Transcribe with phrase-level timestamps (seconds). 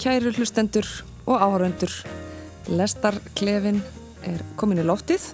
[0.00, 0.86] Kæru hlustendur
[1.28, 1.92] og áhöröndur.
[2.72, 3.82] Lestarklefin
[4.24, 5.26] er komin í loftið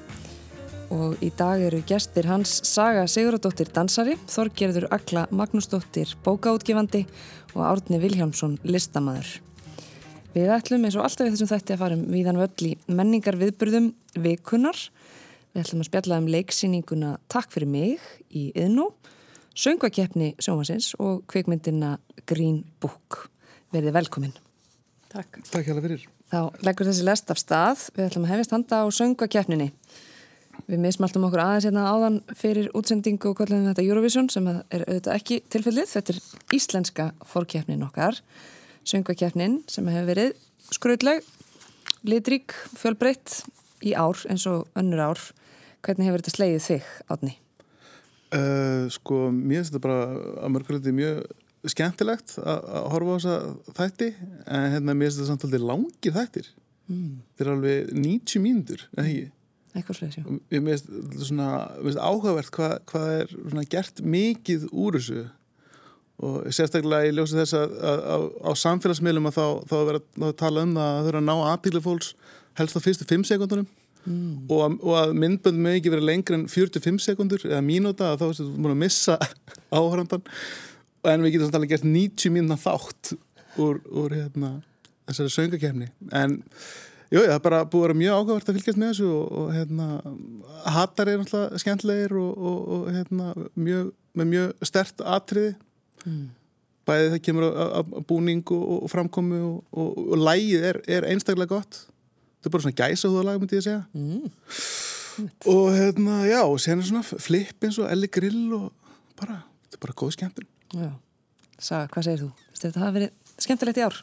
[0.90, 7.04] og í dag eru gestir hans Saga Siguradóttir dansari, Þorgerður Akla Magnúsdóttir bókaútgifandi
[7.54, 9.36] og Árni Viljámsson listamæður.
[10.34, 13.38] Við ætlum eins og alltaf við þessum þætti að fara um viðan völl í menningar
[13.38, 13.86] viðburðum
[14.18, 14.80] vikunar.
[15.54, 18.02] Við ætlum að spjalla um leiksýninguna Takk fyrir mig
[18.34, 18.88] í Yðnú,
[19.54, 23.28] söngvakeppni sjómasins og kveikmyndina Green Book.
[23.70, 24.36] Verðið velkominn.
[25.16, 25.38] Takk.
[25.48, 26.02] Takk hjá það fyrir.
[26.28, 27.86] Þá leggur þessi lest af stað.
[27.96, 29.68] Við ætlum að hefist handa á söngvakeppninni.
[30.66, 35.14] Við mismaltum okkur aðeins hérna áðan fyrir útsendingu og kallum þetta Eurovision sem er auðvitað
[35.14, 35.88] ekki tilfellið.
[35.92, 36.20] Þetta er
[36.56, 38.20] íslenska fórkeppnin okkar.
[38.88, 40.36] Söngvakeppnin sem hefur verið
[40.74, 41.24] skröðleg,
[42.06, 43.40] litrík, fjölbreytt
[43.86, 45.26] í ár eins og önnur ár.
[45.86, 47.34] Hvernig hefur þetta slegið þig, Átni?
[48.34, 49.98] Uh, sko, mér finnst þetta bara
[50.42, 51.20] að mörguleiti mjög
[51.72, 56.52] skemmtilegt að horfa á þessa þætti en hérna mér finnst þetta samt alveg langir þættir.
[56.86, 57.16] Mm.
[57.32, 58.84] Þetta er alveg 90 mínútur?
[59.76, 60.26] Eitthvað slegis, já.
[60.26, 61.48] Mér finnst svona,
[61.84, 65.26] mér áhugavert hvað, hvað er svona, gert mikið úr þessu
[66.26, 70.28] og sérstaklega ég ljósi þess að, að, að á samfélagsmiðlum að þá, þá er verið
[70.28, 72.14] að tala um það að þau eru að ná aðtíkla fólks
[72.56, 73.66] helst á fyrstu 5 sekundunum
[74.06, 74.46] mm.
[74.48, 78.22] og, að, og að myndbönd með ekki verið lengri en 45 sekundur eða mínúta að
[78.22, 79.18] þá er þetta múin að missa
[79.76, 80.24] áhörandan
[81.12, 83.14] en við getum samt alveg gert 90 mínuna þátt
[83.62, 84.52] úr, úr hérna,
[85.06, 86.38] þessari söngakefni en
[87.12, 89.52] jú, það er bara búið að vera mjög ágæðvart að fylgjast með þessu og, og
[89.54, 89.88] hérna,
[90.76, 95.54] hattar er náttúrulega skemmtlegir og, og hérna, mjög, með mjög stert atriði.
[96.06, 96.26] Mm.
[96.86, 99.38] bæðið það kemur að búning og framkomi
[99.74, 101.80] og lægið er, er einstaklega gott.
[102.36, 103.80] Þetta er bara svona gæsa húðalag myndi ég að segja.
[103.96, 104.28] Mm.
[105.50, 108.68] og hérna, já, og sen er svona flip eins og Elli Grill og
[109.18, 110.90] bara, þetta er bara góð skemmtun Já,
[111.58, 112.30] Saga, hvað segir þú?
[112.56, 113.98] Þetta hafa verið skemmtilegt í ár?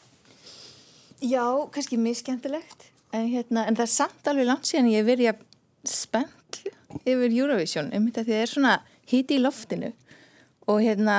[1.24, 5.34] Já, kannski mjög skemmtilegt en, hérna, en það er samt alveg langt síðan ég verið
[5.34, 5.44] að
[5.88, 6.62] spennt
[7.04, 8.74] yfir Eurovision, um þetta því það er svona
[9.10, 9.92] híti í loftinu.
[10.72, 11.18] Og hérna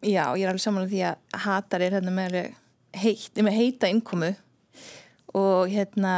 [0.00, 2.38] já, ég er alveg samanlega því að hatar er hérna með
[2.96, 4.32] heitt, með heita innkomu.
[5.36, 6.14] Og hérna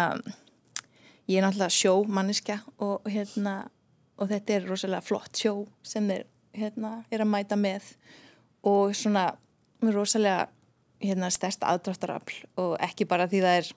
[1.29, 3.63] ég er náttúrulega sjómanniska og hérna
[4.21, 5.55] og þetta er rosalega flott sjó
[5.87, 6.27] sem er,
[6.57, 7.93] hérna, er að mæta með
[8.69, 9.31] og svona
[9.83, 10.49] rosalega
[11.03, 13.71] hérna, stærst aðdráttarafl og ekki bara því það er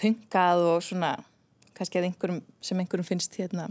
[0.00, 1.16] pungað og svona
[1.76, 3.68] kannski að einhverjum sem einhverjum finnst hérna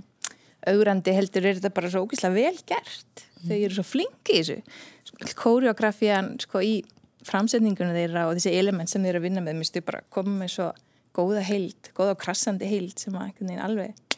[0.70, 3.48] augrandi heldur er þetta bara svo ógeðslega vel gert mm.
[3.48, 6.76] þau eru svo flinki í þessu kóriografían sko í
[7.26, 10.54] framsetningunum þeirra og þessi element sem þeir eru að vinna með minnstu bara koma með
[10.58, 10.70] svo
[11.16, 14.18] góða heild, góða og krassandi heild sem að einhvern veginn alveg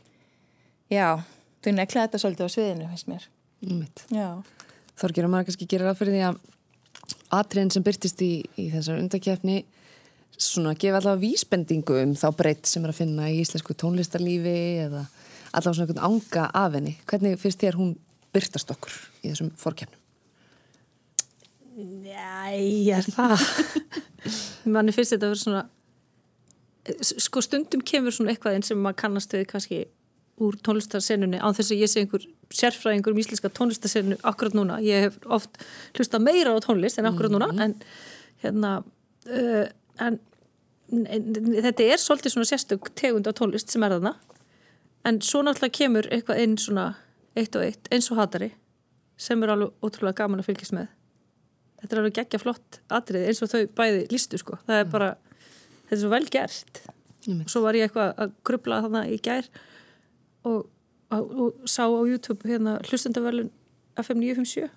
[0.92, 1.08] já,
[1.64, 3.28] þau nekla þetta svolítið á sviðinu, finnst mér.
[4.98, 6.40] Þorgir og maður kannski gerir að fyrir því að
[7.38, 9.62] atriðin sem byrtist í, í þessar undakefni
[10.38, 15.06] svona gefa allavega vísbendingu um þá breytt sem er að finna í íslensku tónlistarlífi eða
[15.52, 16.94] allavega svona einhvern ánga af henni.
[17.10, 17.96] Hvernig finnst þér hún
[18.36, 20.04] byrtast okkur í þessum fórkjörnum?
[21.78, 22.54] Næ,
[22.94, 23.42] er það?
[24.74, 25.66] Manni finnst þetta að vera svona
[27.04, 29.84] sko stundum kemur svona eitthvað einn sem maður kannast við kannski
[30.38, 34.78] úr tónlistarsennunni án þess að ég sé einhver sérfræðingur um íslenska tónlistarsennu akkurat núna.
[34.86, 35.58] Ég hef oft
[35.98, 37.64] hlusta meira á tónlist en akkurat núna mm -hmm.
[37.64, 37.76] en
[38.44, 38.84] hérna
[39.26, 39.68] uh,
[40.00, 40.20] en,
[40.92, 41.34] en
[41.64, 44.16] þetta er svolítið svona sérstök tegund á tónlist sem er þarna
[45.08, 46.88] en svo náttúrulega kemur eitthvað inn svona
[47.36, 48.52] eitt og eitt eins og hatari
[49.18, 50.88] sem er alveg ótrúlega gaman að fylgjast með
[51.82, 54.94] þetta er alveg geggja flott atrið eins og þau bæði lístu sko það er mm.
[54.94, 55.10] bara,
[55.88, 56.84] þetta er svo vel gert
[57.28, 59.50] og svo var ég eitthvað að grubla þannig í gær
[60.48, 60.66] og,
[61.14, 63.52] og, og sá á YouTube hérna hlustendavölun
[64.00, 64.68] FM 957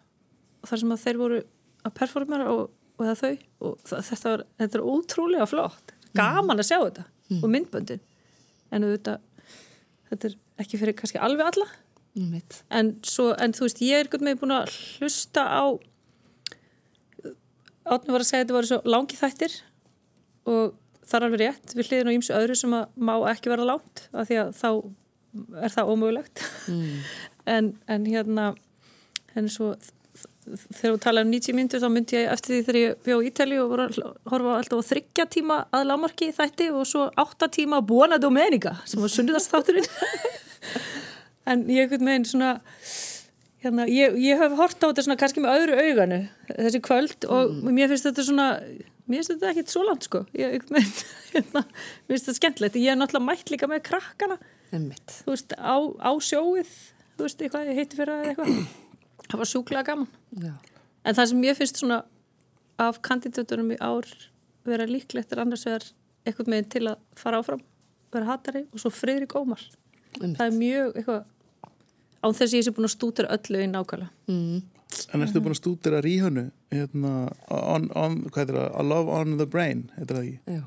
[0.60, 1.40] og þar sem að þeir voru
[1.86, 3.32] að performera og, og það þau.
[3.60, 5.94] Og það, þetta, var, þetta er ótrúlega flott.
[6.16, 7.40] Gaman að sjá þetta mm.
[7.40, 8.02] og myndböndin.
[8.70, 9.22] En auðvitað
[10.10, 11.70] þetta er ekki fyrir kannski alveg alla.
[12.18, 12.40] Mm.
[12.74, 15.62] en, svo, en þú veist ég er ekkert með búin að hlusta á
[17.86, 19.54] átni var að segja að þetta var svo langi þættir
[20.50, 20.72] og
[21.04, 21.74] það er alveg rétt.
[21.76, 24.68] Við hliðin á ímsu öðru sem að má ekki vera lánt af því að þá
[25.62, 26.44] er það ómögulegt.
[26.70, 27.00] Mm.
[27.56, 28.50] en, en hérna
[29.38, 29.74] en svo
[30.50, 33.58] þegar við talaðum 90 myndur þá myndi ég eftir því þegar ég bjóð í Ítali
[33.60, 33.98] og voru að
[34.32, 39.02] horfa alltaf á þryggja tíma að lámarki þætti og svo átta tíma Buona Domenica sem
[39.02, 39.86] var sunnudastátturinn
[41.50, 42.54] en ég ekkert meginn svona
[43.62, 47.52] hérna, ég, ég hef hort á þetta svona kannski með öðru auganu þessi kvöld og
[47.52, 47.74] mm.
[47.76, 48.48] mér finnst þetta svona
[49.10, 50.22] mér finnst þetta ekkert svo langt sko.
[50.38, 51.04] Ég ekkert meginn,
[51.34, 51.64] hérna,
[52.06, 52.80] mér finnst þetta skemmtilegt.
[52.80, 54.38] Ég hef náttúrulega mætt líka með krakkana
[54.70, 56.72] þú veist, á, á sjóið
[57.16, 58.52] þú veist, eitthvað, ég heiti fyrir eitthvað
[59.26, 60.08] það var sjúklega gaman
[60.40, 60.54] Já.
[61.04, 62.02] en það sem ég finnst svona
[62.80, 64.08] af kandidatunum í ár
[64.68, 65.86] vera líklegt er annars vegar
[66.24, 67.62] eitthvað með til að fara áfram
[68.12, 69.62] vera hatari og svo Friðrik Ómar
[70.18, 71.24] það er mjög eitthvað
[72.20, 74.60] án þess að ég sé búin að stútur öllu í nákvæmlega mm.
[75.14, 79.36] En ertu búin að stúdira ríhönu hérna, on, on, hvað heitir það, A Love on
[79.38, 80.56] the Brain, heitir það ekki?
[80.58, 80.64] Já.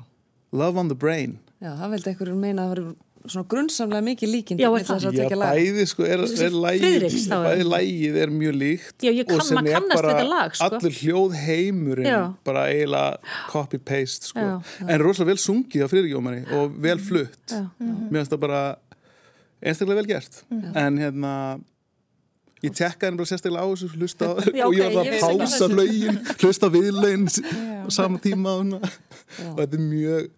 [0.54, 1.34] Love on the Brain.
[1.60, 5.04] Já, það veldi einhverjum meina að það var svona grunnsamlega mikið líkind Já, er það?
[5.16, 9.46] Já, bæði sko, er, er lægið, bæði lægið er mjög líkt Já, ég kann- og
[9.48, 10.68] sem er kannast bara þetta lag, sko.
[10.68, 12.18] allur hljóð heimurinn Já.
[12.44, 14.46] bara eiginlega copy-paste sko.
[14.84, 17.62] En rosalega vel sungið á Friðrikjómari og vel flutt Já.
[17.80, 18.62] mér finnst það bara
[19.64, 20.42] einstaklega vel gert
[20.76, 21.32] en hérna
[22.64, 25.64] ég tekkaði henni bara sérstaklega á þessu hlusta á, Já, og ég var að pása
[25.64, 25.74] þessu.
[25.80, 27.26] lögin hlusta viðlegin
[27.84, 28.92] á sama tíma og svona.
[29.48, 30.30] og þetta er mjög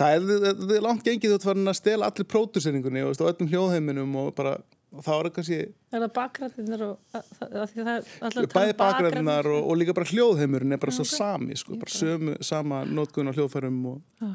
[0.00, 3.50] það er, þetta er langt gengið þú ert farin að stela allir próduseringunni og öllum
[3.52, 4.56] hljóðheiminum og bara
[4.94, 5.56] og þá er það kannski
[5.94, 10.76] Er það bakræðinnar og að, það að um bæði bakgræðinar og, og líka bara hljóðheimurinn
[10.76, 14.28] er bara svo sami sko, bara sömu, sama nótgun á hljóðfærum og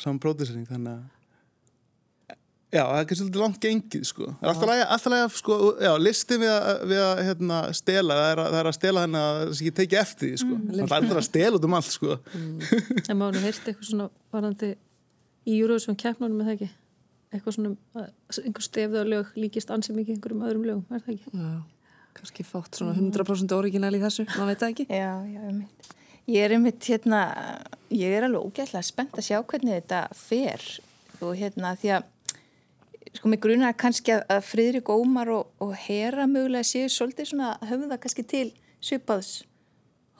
[0.00, 1.02] sama pródusering þannig að
[2.74, 4.28] Já, það er svolítið langt gengið sko.
[4.40, 8.16] Það er alltaf lægi, alltaf lægi, sko, já, listin við að, við að hérna, stela,
[8.18, 10.38] það er að, það er að stela henni að það sé ekki tekið eftir því,
[10.42, 10.54] sko.
[10.64, 12.16] Það er alltaf að stela út um allt, sko.
[13.04, 14.70] En maður hefði heyrt eitthvað svona varandi
[15.44, 16.70] í Eurovision keppnunum með það ekki
[17.34, 18.08] eitthvað svona, að
[18.44, 21.28] einhver stefðu lög líkist ansið mikið einhverjum öðrum lögum, er það ekki?
[21.34, 21.54] Já,
[22.18, 24.86] kannski fátt svona 100% original í þessu, maður veit það ekki.
[24.90, 25.78] Já, já, einmitt.
[26.30, 27.20] Ég er einmitt hérna,
[27.92, 28.82] ég er alveg ógætlega
[33.14, 37.54] sko mig grunar kannski að, að Friðrik Ómar og, og Hera mögulega séu svolítið svona
[37.62, 38.46] höfum það kannski til
[38.84, 39.32] svipaðs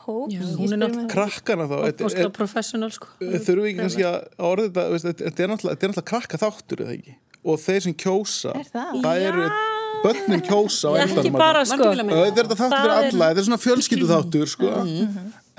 [0.05, 0.35] hóps.
[0.37, 1.87] Já, hún er náttúrulega- Krakkana þá, Og
[2.26, 5.94] er- professional sko þurfum við ekki kannski að orða þetta, veist, þetta er náttúrulega, er
[6.12, 7.14] krakka þáttur, eða ekki?
[7.44, 9.00] Og þeir sem kjósa, Er það?
[9.29, 9.49] eru,
[10.05, 11.38] börnin kjósa á Ekki endanum.
[11.38, 11.76] bara sko.
[11.93, 14.70] Þetta er þetta þáttur Það fyrir alla, þetta er svona fjölskyldu þáttur sko.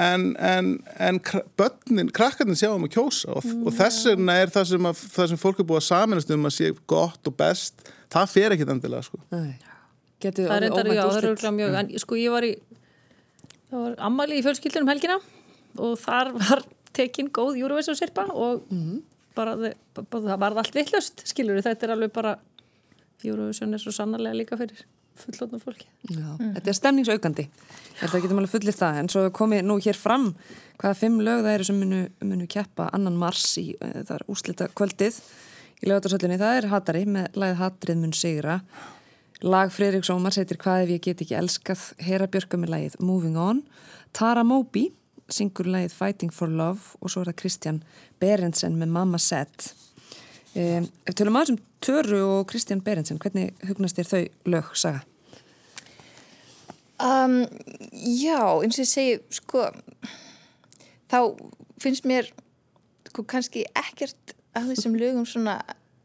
[0.01, 1.19] En, en, en
[1.57, 5.29] börnin, krakkarnir sjá um að kjósa og, og þess vegna er það sem, að, það
[5.31, 8.73] sem fólk er búið að saminast um að sé gott og best það fer ekkit
[8.75, 9.19] endilega sko.
[9.31, 9.53] Nei.
[10.23, 11.29] Getur Það er orðið reyndar, já, óvænt það er úrslit.
[11.31, 12.51] örugglega mjög en sko ég var í
[13.69, 15.17] það var ammali í fjölskyldunum helgina
[15.85, 16.63] og þar var
[16.95, 18.63] tekin góð Eurovision sirpa og
[19.35, 22.35] bara, þe- bara það varð allt vittlust skilur þetta er alveg bara
[23.25, 24.83] Eurovision er svo sannarlega líka fyrir
[25.19, 27.47] fullotnum fólki Já, þetta er stemningsaukandi.
[28.03, 28.99] Að getum alveg fullir það.
[29.01, 30.29] En svo komið nú hér fram
[30.81, 34.25] hvaða fimm lög það eru sem munu, munu keppa annan mars í eh, það er
[34.33, 35.21] úslita kvöldið
[35.81, 38.59] í lögatarsöllinni, það er Hatari með lagið Hatrið mun sigra.
[39.45, 41.89] Lag Freiriks Ómar heitir Hvað ef ég get ekki elskað?
[42.05, 43.63] Hera Björka með lagið Moving On.
[44.15, 44.87] Tara Moby
[45.31, 47.81] syngur lagið Fighting for Love og svo er það Kristján
[48.21, 49.73] Berendsen með Mamma Set.
[50.55, 55.03] Ef tölum aðeins um Töru og Kristján Berendsen hvernig hugnast þér þau lög, Saga?
[56.95, 57.43] Um,
[57.91, 59.67] já, eins og ég segi, sko,
[61.11, 61.19] þá
[61.83, 62.31] finnst mér
[63.09, 65.59] sko, kannski ekkert af þessum lögum svona,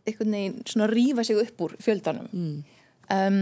[0.05, 2.29] einhvern veginn, svona rífa sig upp úr fjöldanum.
[3.11, 3.41] Um,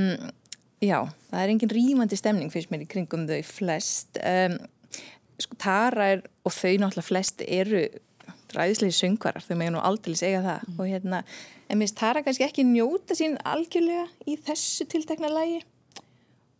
[0.84, 1.00] já,
[1.32, 4.20] það er engin rífandi stemning finnst mér í kringum þau flest.
[4.22, 4.60] Um,
[5.40, 7.86] sko, Tara er, og þau náttúrulega flest eru
[8.54, 10.68] ræðislegi söngvarar, þau megin nú aldrei segja það.
[10.76, 11.24] Og hérna,
[11.68, 15.62] en minnst Tara kannski ekki njóta sín algjörlega í þessu tiltekna lagi.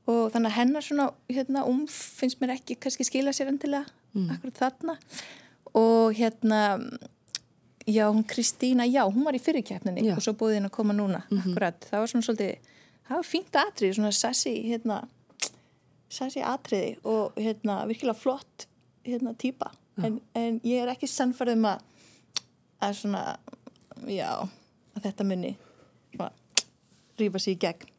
[0.09, 3.85] Og þannig að hennar svona hérna, umf finnst mér ekki kannski skila sér endilega
[4.33, 4.97] akkurat þarna.
[5.77, 6.62] Og hérna
[7.88, 10.17] já, hún Kristína, já, hún var í fyrirkeppninni Já.
[10.17, 12.75] og svo búið henn að koma núna akkurat, það var svona svolítið
[13.09, 14.99] það var fínt atrið, svona sassi hérna,
[16.12, 18.67] sassi atriði og hérna, virkilega flott
[19.09, 19.73] hérna, típa,
[20.05, 21.87] en, en ég er ekki sannfærðum að
[22.85, 23.23] að svona,
[24.07, 24.31] já
[24.99, 25.55] að þetta munni
[27.19, 27.95] rífa sér í gegn.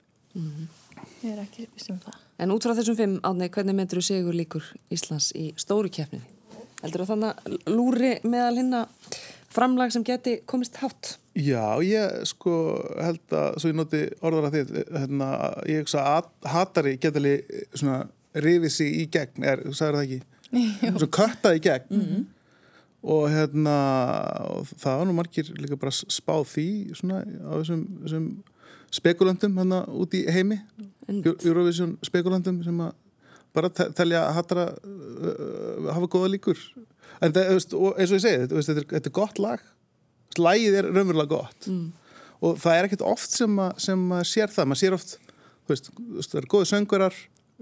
[1.24, 2.20] Ég er ekki viss um það.
[2.40, 6.28] En út frá þessum fimm, Átni, hvernig myndur þú sigur líkur Íslands í stóru keppninni?
[6.80, 8.84] Heldur þú þannig að lúri meðal hinna
[9.52, 11.18] framlag sem geti komist hátt?
[11.36, 12.54] Já, ég sko
[13.00, 15.30] held að, svo ég noti orðara þitt, hérna,
[15.68, 17.36] ég hugsa að hatari getali
[17.74, 18.04] svona
[18.40, 20.22] rifið sig í gegn, er, þú sagði það ekki?
[21.02, 22.04] Svo köttaði í gegn
[23.04, 23.76] og hérna
[24.52, 26.66] og það var nú margir líka bara spáð því
[27.00, 28.26] svona á þessum, þessum
[28.92, 30.58] spekulantum hérna út í heimi.
[31.10, 32.92] Eu- Eurovision spekulantum sem að
[33.56, 36.60] bara te- telja að hatara uh, hafa góða líkur.
[37.22, 39.64] En það, eins og ég segi, þetta, þetta, er, þetta er gott lag.
[40.40, 41.70] Lægið er raunverulega gott.
[42.46, 45.74] Og það er ekkert oft sem, að, sem að sér það, maður sér oft þú
[45.74, 45.90] veist,
[46.32, 47.18] það er góði söngverar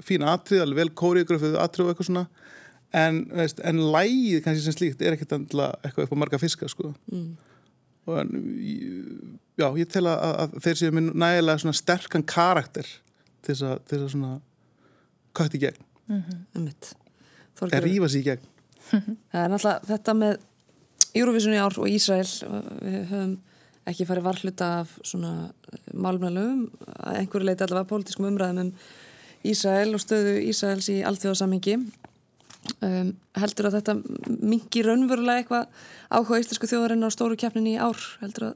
[0.05, 2.25] fína atrið, alveg vel kóriografið atrið og eitthvað svona
[2.95, 6.69] en, veist, en lægið kannski sem slíkt er ekkert endilega eitthvað upp á marga fiska
[6.71, 6.93] sko.
[8.07, 8.29] og en,
[9.59, 12.87] já, ég tel að, að þeir séu með nægilega svona sterkan karakter
[13.43, 14.35] til þess að, til þess að svona
[15.37, 15.81] kött í gegn,
[16.55, 16.93] Einmitt.
[16.93, 18.47] eða Þorgeir, rífa sér í gegn.
[19.31, 20.37] Það er náttúrulega þetta með
[21.17, 22.29] Eurovision í ár og Ísrael
[22.83, 23.35] við höfum
[23.87, 25.49] ekki farið varhluta af svona
[25.95, 26.65] málumnalöfum
[26.97, 28.71] að einhverju leiti allavega pólitískum umræðum um
[29.47, 31.77] Ísrael og stöðu Ísraels í alþjóðasammingi
[32.85, 33.97] um, heldur að þetta
[34.27, 35.67] mingi raunverulega eitthvað
[36.11, 38.55] áhuga íslensku þjóðarinn á stóru keppnin í ár heldur að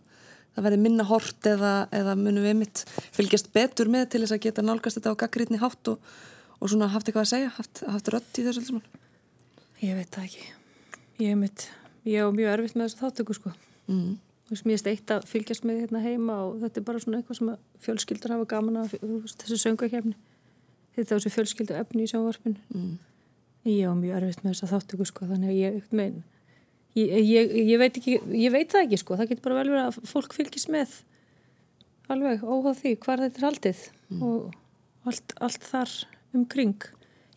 [0.56, 2.84] það verði minna hort eða, eða munum við mitt
[3.16, 6.02] fylgjast betur með til þess að geta nálgast þetta á gaggrítni hátt og,
[6.60, 8.90] og svona haft eitthvað að segja haft, haft rött í þessu alls
[9.82, 10.44] Ég veit það ekki.
[11.24, 11.64] Ég er mitt,
[12.06, 13.54] ég er mjög erfitt með þessu þáttöku sko.
[13.90, 14.12] mm.
[14.68, 17.52] Mér er eitt að fylgjast með hérna heima og þetta er bara svona eitthvað sem
[17.86, 18.98] fjölskyldur hafa gaman að
[19.40, 20.18] þessu söngakefni.
[20.98, 22.60] Þetta er þessu fjölskyldu efni í sjónvarpinu.
[22.76, 22.98] Mm.
[23.68, 26.16] Ég er mjög erfitt með þessu þáttöku sko, þannig að ég, mein,
[26.98, 29.84] ég, ég, ég, veit ekki, ég veit það ekki sko, það getur bara vel verið
[29.90, 30.96] að fólk fylgjast með
[32.12, 33.84] alveg óháð því hvar þetta er haldið
[34.18, 34.50] og
[35.08, 35.94] allt, allt þar
[36.36, 36.88] umkring.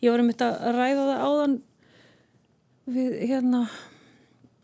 [0.03, 1.55] Ég var um þetta að ræða það áðan
[2.95, 3.61] við hérna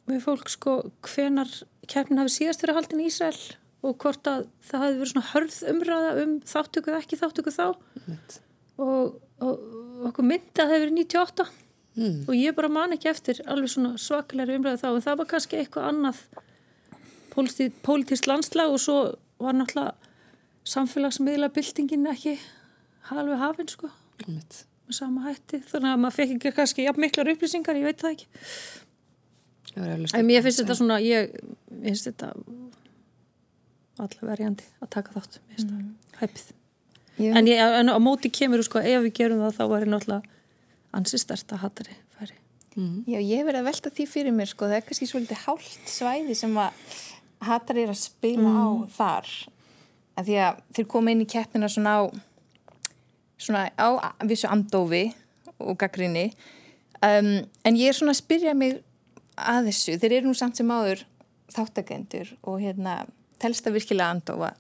[0.10, 0.76] við fólk sko
[1.08, 1.52] hvenar
[1.90, 3.40] keppnin hafi síðast verið haldin í Ísrael
[3.82, 7.66] og hvort að það hafi verið svona hörð umræða um þáttöku eða ekki þáttöku þá.
[8.82, 11.50] Og, og okkur myndi að það hefur verið 98
[11.92, 12.22] Mm.
[12.24, 15.58] og ég bara man ekki eftir alveg svona svakalegri umræða þá en það var kannski
[15.60, 16.22] eitthvað annað
[17.84, 18.96] pólitísk landslag og svo
[19.44, 19.92] var náttúrulega
[20.72, 22.38] samfélagsmiðla byltingin ekki
[23.10, 23.90] halveg hafinn sko
[24.24, 24.62] með
[24.96, 25.60] sama hætti.
[25.68, 28.26] Þannig að maður fekk ekki kannski jafn miklar upplýsingar, ég veit það ekki.
[29.76, 31.36] Ég en að finnst þetta svona ég
[31.84, 32.32] finnst þetta
[34.00, 35.78] allavega verjandi að taka þátt það
[36.24, 36.50] hæpið
[37.20, 39.92] Ég, en, ég, en á móti kemur sko, ef við gerum það þá var ég
[39.92, 40.40] náttúrulega
[40.96, 42.38] ansi stærsta hattari færi.
[42.76, 43.04] Mm.
[43.08, 45.92] já, ég hef verið að velta því fyrir mér sko, það er kannski svolítið hált
[45.92, 46.98] svæði sem að
[47.42, 49.32] hattar er að spila á þar.
[50.20, 52.02] Að því að þeir koma inn í keppnina svona á
[53.42, 53.90] svona á
[54.28, 55.10] vissu andófi
[55.62, 56.30] og gaggrinni
[57.02, 58.80] um, en ég er svona að spyrja mig
[59.36, 61.06] að þessu, þeir eru nú samt sem áður
[61.52, 63.02] þáttakendur og hérna
[63.42, 64.52] telst að virkilega andófa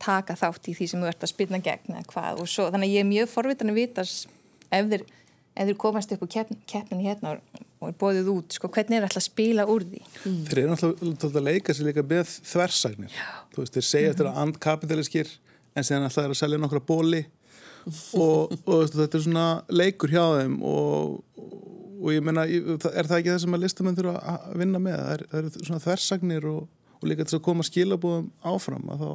[0.00, 2.88] taka þátt í því sem þú ert að spilna gegn eða hvað og svo, þannig
[2.90, 5.04] að ég er mjög forvitan að vita ef þeir,
[5.56, 8.98] ef þeir komast upp á keppn, keppnin hérna og, og er bóðið út, sko, hvernig
[9.00, 10.00] er alltaf að spila úr því?
[10.24, 13.18] Þeir eru náttúrulega að leika sér líka með þversagnir.
[13.54, 15.32] Þú veist, þeir segja eftir að andkapitaliskir
[15.76, 17.22] en síðan alltaf er að selja nokkra bóli
[18.20, 21.20] og, og þetta er svona leikur hjá þeim og,
[22.00, 25.00] og ég það- er það ekki það sem að listamenn þurfa að vinna með?
[25.00, 26.60] Það er, það er svona þversagnir og,
[27.00, 29.10] og líka til að koma skilabóðum áfram að þá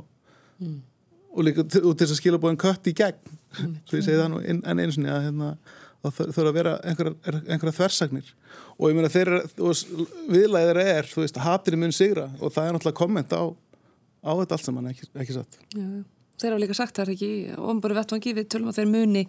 [1.36, 3.34] og líka til, og til þess að skilabóðum kött í gegn
[3.88, 5.52] svo ég segi það nú inn, en einu sinni að hérna,
[6.06, 8.34] það þurfa að vera einhverja, einhverja þversagnir
[8.76, 12.76] og ég meina þeirra viðlæðið þeirra er, þú veist, hatrið mun sigra og það er
[12.78, 13.44] náttúrulega komment á,
[14.24, 16.04] á þetta allt saman, ekki, ekki satt Já, já.
[16.36, 19.22] Þeir hafa líka sagt það er ekki ofnbæru vettvangi við tölum að þeir muni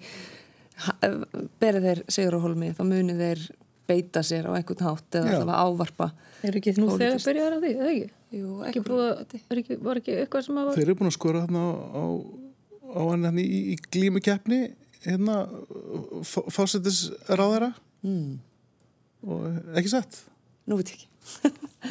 [1.63, 3.45] berið þeir Sigur og Holmi þá muni þeir
[3.87, 5.37] beita sér á einhvern hátt eða Já.
[5.39, 6.09] allavega ávarpa
[6.43, 8.09] er ekki nú þegar byrjaðar á því, eða ekki?
[8.35, 11.43] Jú, Ekki búið, er ekki, var ekki eitthvað sem að þeir eru búin að skora
[11.45, 12.05] þarna á, á,
[12.91, 14.59] á hann hérna í, í glímukeppni
[15.07, 15.37] hérna
[16.27, 17.69] fásettisráðara
[18.03, 18.33] mm.
[19.31, 20.19] og ekki satt?
[20.67, 21.09] Nú veit ég ekki.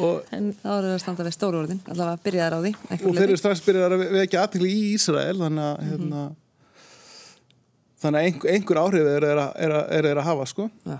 [0.03, 3.17] Og, en þá eru það að standa við stóru orðin allavega byrjaðar á því og
[3.19, 6.21] þeir eru strax byrjar að vekja aðtekli í Ísrael þannig að hérna,
[8.03, 10.69] þannig að einhver, einhver áhrif er, er, að- er, að- er, er að hafa sko.
[10.87, 10.97] Já.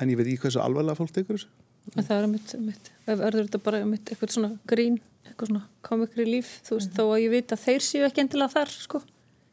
[0.00, 1.52] en ég veit ekki hversu alvarlega fólk tekur þessu
[1.96, 5.62] En það er mitt, mitt, ef verður þetta bara mitt eitthvað svona grín, eitthvað svona
[5.82, 9.00] komikri líf, þú veist, þó að ég veit að þeir séu ekki endilega þar, sko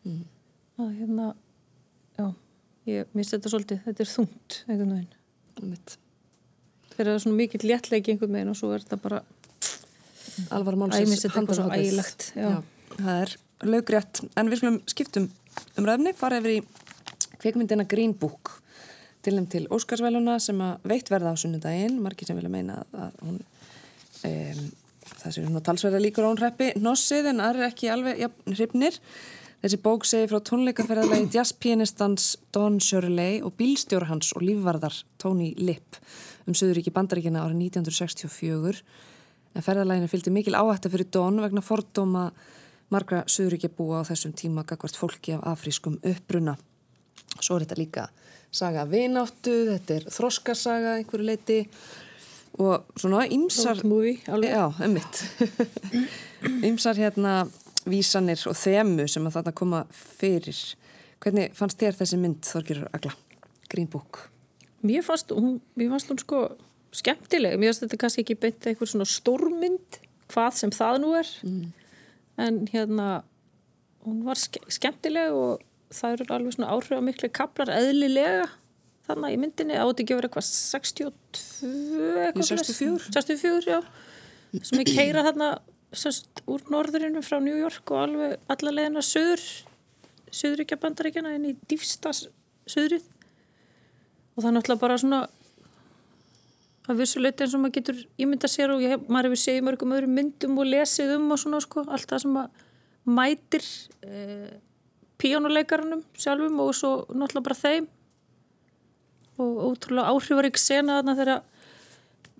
[0.06, 0.24] Mhm.
[0.79, 1.25] að hérna
[2.20, 2.27] já,
[2.88, 5.15] ég misti þetta svolítið þetta er þungt, einhvern veginn
[5.58, 5.98] Einmitt.
[6.96, 9.22] þeir eru svona mikill léttlegi einhvern veginn og svo er þetta bara
[10.53, 11.25] alvara Æ, málsins
[12.36, 12.63] já.
[12.98, 13.36] það er
[13.67, 15.29] laugrétt en við skulum skiptum
[15.77, 16.63] um ræfni fara yfir í
[17.41, 18.62] kvikmyndina Green Book
[19.27, 22.00] tilnæm til Óskarsvæluna sem að veitt verða á sunnudaginn.
[22.03, 23.39] Margir sem vilja meina að, hún
[24.27, 24.67] um,
[25.07, 29.00] það séu svona talsverða líkur á hún hreppi nossið en aðri ekki alveg ja, hrifnir.
[29.57, 35.98] Þessi bók segir frá tónleikaferðalagi jazzpianistans Don Shirley og bílstjóra hans og lífvarðar Tony Lipp
[36.48, 38.84] um Suðuríki Bandaríkina árið 1964
[39.57, 42.29] en ferðalæginu fylgdi mikil áhætta fyrir Don vegna fordóma
[42.93, 46.55] margra Suðuríkja búa á þessum tíma gagvart fólki af afrískum uppruna.
[47.41, 48.07] Svo er þetta líka
[48.54, 51.60] saga vináttu, þetta er þroskasaga einhverju leiti
[52.58, 53.84] og svona ymsar...
[56.66, 57.39] Ymsar hérna
[57.88, 60.60] vísanir og þemu sem að þarna koma fyrir.
[61.24, 63.13] Hvernig fannst þér þessi mynd Þorgjörur Agla?
[63.72, 64.27] Green Book.
[64.86, 66.44] Mér fannst hún, mér fannst hún sko
[66.96, 70.00] skemmtileg, mér fannst þetta kannski ekki beint eitthvað svona stórmynd,
[70.32, 71.32] hvað sem það nú er
[72.38, 73.08] en hérna
[74.06, 75.63] hún var ske skemmtileg og
[75.94, 78.48] það eru alveg svona áhrifamikli kaplar eðlilega
[79.08, 79.79] þannig í myndinni.
[79.79, 81.41] Átti ekki að vera eitthvað 62
[82.25, 83.12] eitthvað Í 64?
[83.15, 83.79] 64, já.
[84.67, 85.51] Sem er keira þarna
[85.96, 89.44] semst, úr norðurinu frá New York og alveg alla leiðina söður
[90.36, 92.12] söðuríkja bandaríkjana inn í dýfsta
[92.67, 93.06] söðrið
[94.36, 95.22] og það er náttúrulega bara svona
[96.88, 100.15] að vissuleiti eins og maður getur ímynda sér og ég, maður hefur í mörgum öðrum
[100.15, 102.63] myndum og lesið um og svona sko allt það sem að
[103.17, 103.65] mætir
[104.08, 104.53] eh,
[105.21, 107.88] píjónuleikarunum sjálfum og svo náttúrulega bara þeim
[109.38, 111.43] og ótrúlega áhrifarík sena þarna þegar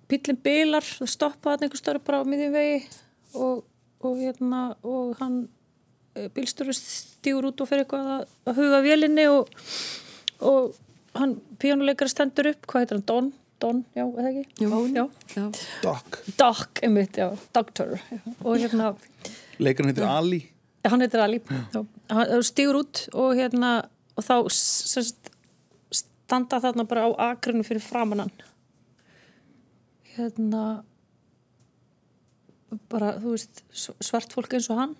[0.08, 2.78] pillin bilar, það stoppa þarna einhver starf bara á miðjum vegi
[3.38, 3.64] og,
[4.02, 5.40] og hérna og hann
[6.34, 9.50] bílstöru stígur út og fer eitthvað að, að huga vélinni og,
[10.42, 10.78] og
[11.18, 13.30] hann píjónuleikar stendur upp, hvað heitir hann, Don?
[13.58, 14.62] Don, já, eða ekki?
[14.62, 14.80] Jú.
[14.94, 15.04] já.
[15.34, 15.46] Já.
[15.82, 17.96] Doc, Doc, einmitt, já, Doctor
[18.46, 18.92] og hérna,
[19.58, 20.42] leikarinn heitir Ali
[20.88, 21.88] hann heitir Ali já, hann
[22.46, 23.72] stígur út og hérna
[24.18, 25.30] og þá sest,
[25.94, 28.32] standa þarna bara á agrinu fyrir framannan
[30.16, 30.82] hérna
[32.90, 33.62] bara, þú veist
[34.04, 34.96] svart fólk eins og hann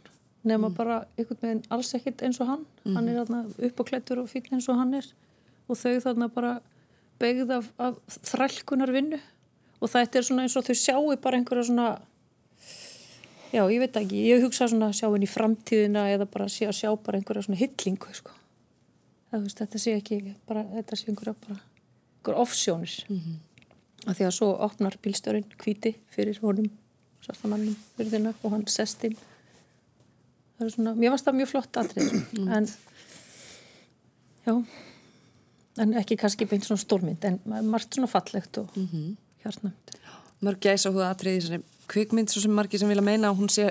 [0.49, 2.67] nema bara einhvern veginn alls ekkert eins og hann.
[2.87, 5.09] Hann er þarna uppáklættur og fín eins og hann er.
[5.69, 6.53] Og þau þarna bara
[7.21, 7.99] begð af, af
[8.31, 9.19] þrælkunar vinnu
[9.79, 11.88] og þetta er svona eins og þau sjáu bara einhverja svona
[13.52, 16.72] já, ég veit ekki, ég hugsa svona að sjá henni í framtíðina eða bara að
[16.76, 18.32] sjá bara einhverja svona hillingu sko.
[19.32, 23.38] veist, þetta sé ekki bara, þetta sé einhverja bara einhverja offsjónir mm -hmm.
[24.06, 26.70] af því að svo opnar bílstörinn kvíti fyrir honum
[27.24, 29.16] svartamannum fyrir þinna og hann sest inn.
[30.58, 32.12] Það er svona, mér varst það mjög flott atrið
[32.56, 32.68] en
[34.46, 34.54] já.
[35.78, 37.38] En ekki kannski beint svona stórmynd en
[37.70, 39.16] margt svona fallegt og mm -hmm.
[39.44, 39.90] hjartnæmt.
[40.42, 43.53] Mörg gæsa húða atrið í þessari kvikmynd svo sem margir sem vilja meina að hún
[43.53, 43.70] sé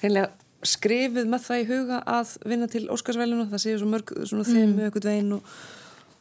[0.00, 0.30] reynilega
[0.66, 4.74] skrifið með það í huga að vinna til Óskarsvælinu, það séu svo mörg svona þeim
[4.74, 4.88] mm.
[4.88, 5.54] aukvöld veginn og,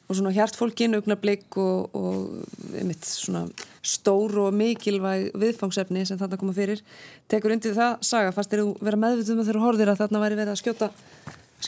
[0.08, 3.43] og svona hjartfólkin, augnablík og, og einmitt svona
[3.84, 6.84] stór og mikilvæg viðfangsefni sem þarna koma fyrir.
[7.32, 10.39] Tekur undir það saga, fast er þú vera meðvituð með þeirra horðir að þarna væri
[10.39, 10.89] verið að skjóta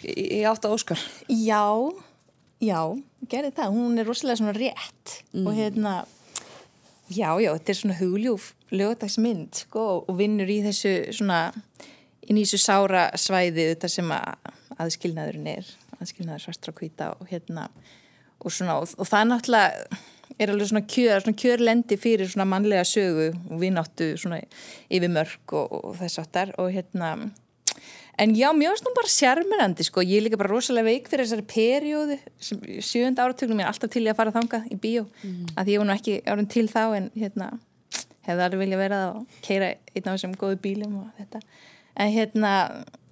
[0.07, 1.03] í, í átta Óskar?
[1.27, 1.67] Já,
[2.63, 2.79] já,
[3.27, 3.75] gerði það.
[3.75, 5.99] Hún er rosalega svona rétt og hérna
[7.11, 11.41] Já, já, þetta er svona hugljúf lögadagsmynd sko og vinnur í þessu svona
[12.23, 15.67] inn í þessu sára svæði þetta sem að aðskilnaðurinn er
[15.99, 17.67] aðskilnaður svartra kvíta og hérna
[18.39, 19.99] og svona og, og það náttúrulega
[20.39, 24.39] er alveg svona kjör, svona kjörlendi fyrir svona mannlega sögu og við náttu svona
[24.87, 27.11] yfir mörg og, og þess áttar og hérna
[28.21, 31.45] En já, finnst nú bara sjarmirandi sko, ég er líka bara rosalega veik fyrir þessari
[31.49, 32.17] perjóðu,
[32.83, 35.05] sjönda áratögnum ég er alltaf til ég að fara þangað í bíó.
[35.23, 35.51] Mm.
[35.57, 37.47] að ég var nú ekki árun til þá en hérna,
[38.27, 41.41] hefði alveg vilja verið að keira einn af þessum góðu bílum og þetta,
[41.95, 42.51] en hérna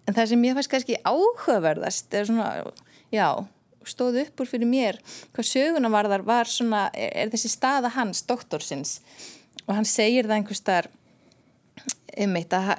[0.10, 2.52] en það sem ég fannst kannski áhugaverðast er svona,
[3.14, 3.28] já
[3.90, 5.00] stóð upp úr fyrir mér,
[5.34, 9.00] hvað söguna var þar var svona, er, er þessi staða hans, doktorsins.
[9.66, 10.90] Og hann segir það einhvers þar
[12.20, 12.72] um eitt að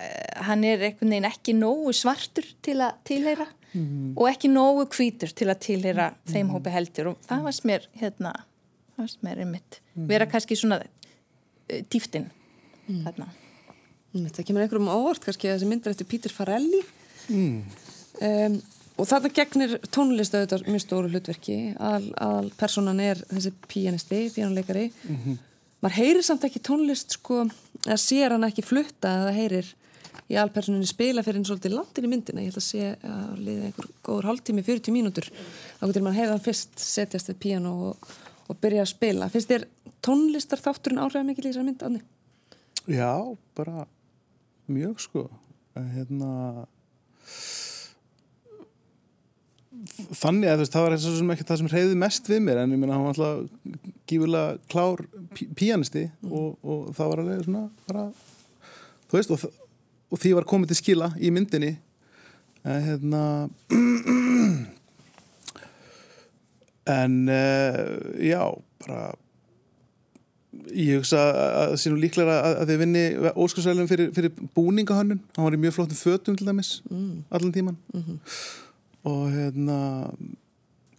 [0.49, 4.15] hann er einhvern veginn ekki nógu svartur til að tilheyra mm.
[4.17, 6.33] og ekki nógu hvítur til að tilheyra mm.
[6.33, 8.35] þeim hópi heldur og það varst mér hérna,
[8.95, 10.09] það varst mér einmitt mm.
[10.11, 10.83] vera kannski svona
[11.93, 12.31] dýftin
[13.05, 13.31] þarna
[14.11, 16.81] Það kemur einhverjum óvart kannski að þessi myndir eftir Pítur Farelli
[17.31, 18.57] um,
[18.99, 24.89] og þarna gegnir tónlist auðvitað mjög stóru hlutverki að, að personan er þessi píanisti, píanuleikari
[24.91, 25.39] -hmm.
[25.81, 27.45] Maður heyrir samt ekki tónlist sko
[27.87, 29.75] að sér hann ekki flutta eða heyrir
[30.31, 32.43] í alpersoninni spila fyrir einn svolítið landin í myndina.
[32.45, 35.29] Ég held að sé að liða einhver góður hálftími 40 mínútur.
[35.81, 38.11] Þá getur maður heyða hann fyrst setjast við piano og,
[38.47, 39.31] og byrja að spila.
[39.33, 39.67] Finnst þér
[40.07, 42.03] tónlistar þátturinn áhrifða mikið í þessar mynd Anni?
[42.91, 43.13] Já,
[43.59, 43.87] bara
[44.71, 45.27] mjög sko.
[45.75, 46.67] Hérna
[49.89, 52.75] þannig að það var eins og sem ekki það sem reyði mest við mér en
[52.75, 53.37] ég meina hann var alltaf
[54.11, 55.05] gífurlega klár
[55.37, 56.35] pí píanisti mm.
[56.37, 58.05] og, og það var alveg svona bara,
[59.09, 59.47] þú veist og,
[60.11, 61.73] og því var komið til skila í myndinni
[62.69, 63.25] en hérna
[66.91, 67.83] en uh,
[68.21, 68.43] já
[68.85, 69.03] bara
[70.75, 75.23] ég hugsa að það sé nú líklega að, að þið vinni óskarsvælum fyrir, fyrir búningahönnun
[75.37, 77.31] hann var í mjög flottum fötum til dæmis mm.
[77.31, 78.69] allan tíman mm -hmm
[79.09, 79.79] og hérna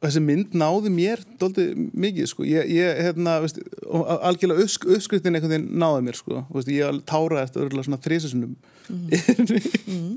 [0.02, 2.46] þessi mynd náði mér doldið mikið sko.
[2.48, 6.44] Ég, ég hérna, veist, algjörlega uppsk, uppskriftin einhvern veginn náði mér sko.
[6.56, 8.56] Veist, ég tára eftir örgulega svona þrísasunum
[8.90, 9.02] mm.
[9.96, 10.14] mm.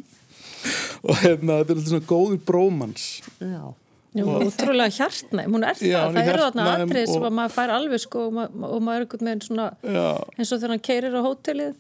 [1.05, 3.75] og hérna þetta er alltaf svona góður brómans Já.
[4.15, 8.03] Já, útrúlega hjartnæm, hún er það, já, það eru þarna atrið sem maður fær alveg
[8.05, 10.05] sko og maður, og maður er einhvern veginn svona já.
[10.39, 11.73] eins og þegar hann keirir á hótelið.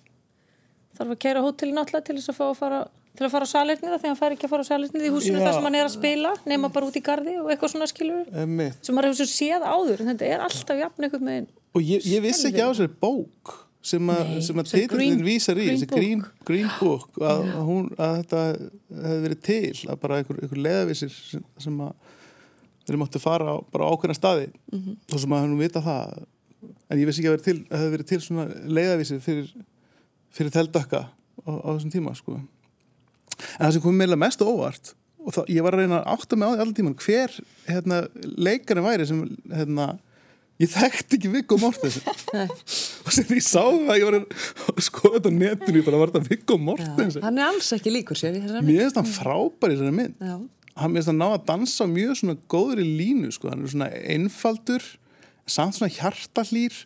[0.98, 2.80] Þarf að keira á hótelið náttúrulega til þess að fá að fara
[3.14, 5.38] til að fara á salernið því hann fær ekki að fara á salernið í húsinu
[5.38, 5.44] Já.
[5.46, 8.24] þar sem hann er að spila nema bara út í gardi og eitthvað svona skilur
[8.34, 8.80] Einmitt.
[8.82, 12.24] sem maður hefur séð áður en þetta er alltaf jafn eitthvað með og ég, ég
[12.24, 17.42] vissi ekki á þessari bók sem að, green- vísar í, þessi green, green book að,
[17.52, 18.42] að, hún, að þetta
[19.04, 21.92] hefði verið til að bara einhver, einhver leðavísir sem, sem að
[22.88, 24.96] þeir máttu fara á, bara á ákveðna staði Mhm.
[25.12, 26.24] og sem að hann vita það
[26.64, 28.46] en ég vissi ekki að verið til, að hefði verið til svona
[28.78, 29.52] leiðavísir fyrir,
[30.32, 31.02] fyrir teldökka
[31.44, 32.40] á, á þessum tíma sko.
[33.38, 34.94] En það sem kom meðlega mest óvart
[35.24, 37.36] og þá, ég var að reyna að átta mig á því allan tíman hver
[37.68, 38.00] hérna,
[38.36, 39.20] leikarinn væri sem
[39.52, 39.86] hérna,
[40.60, 42.04] ég þekkti ekki Viggo Mortensen
[43.04, 46.12] og sem ég sá það ég var að skoða þetta á netinu ég bara var
[46.12, 49.78] þetta Viggo Mortensen Hann er alls ekki líkur sér í mér finnst hann frábær í
[49.78, 50.36] þessari mynd Já.
[50.82, 53.50] hann finnst hann ná að dansa mjög svona góðri línu sko.
[53.52, 54.84] hann er svona einfaldur
[55.50, 56.76] samt svona hjartallýr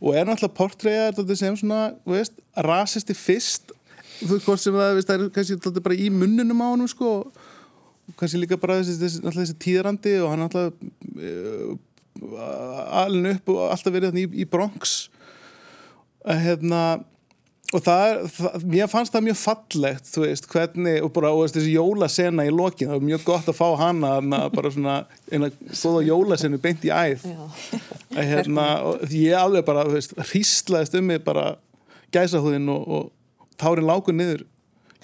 [0.00, 3.74] og er náttúrulega portræðar þetta sem svona, veist, rasisti fyrst
[4.20, 7.12] þú veist hvort sem það, veist, það er kannski bara í munnunum á honum sko
[8.08, 10.72] og kannski líka bara þessi, þessi, þessi tíðrandi og hann náttúrulega
[11.20, 11.76] uh,
[13.04, 15.04] alin upp og alltaf verið í, í Bronx.
[16.26, 16.82] Að hérna
[17.68, 21.58] og það, það, mér fannst það mjög fallegt þú veist, hvernig, og bara og veist,
[21.58, 24.96] þessi jólasena í lokin, það var mjög gott að fá hana hana, bara svona,
[25.28, 27.26] eina góða jólasenu beint í æð.
[28.16, 31.50] Að hérna, og ég alveg bara, þú veist hríslaðist um mig bara
[32.14, 33.12] gæsahúðin og, og
[33.60, 34.46] tárin lágur niður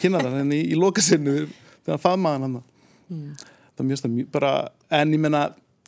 [0.00, 2.56] kynnaðan, en í, í lokasenu þegar hann faðmaðan hann
[3.74, 4.52] það er mjög stað, bara,
[4.94, 5.44] en ég menna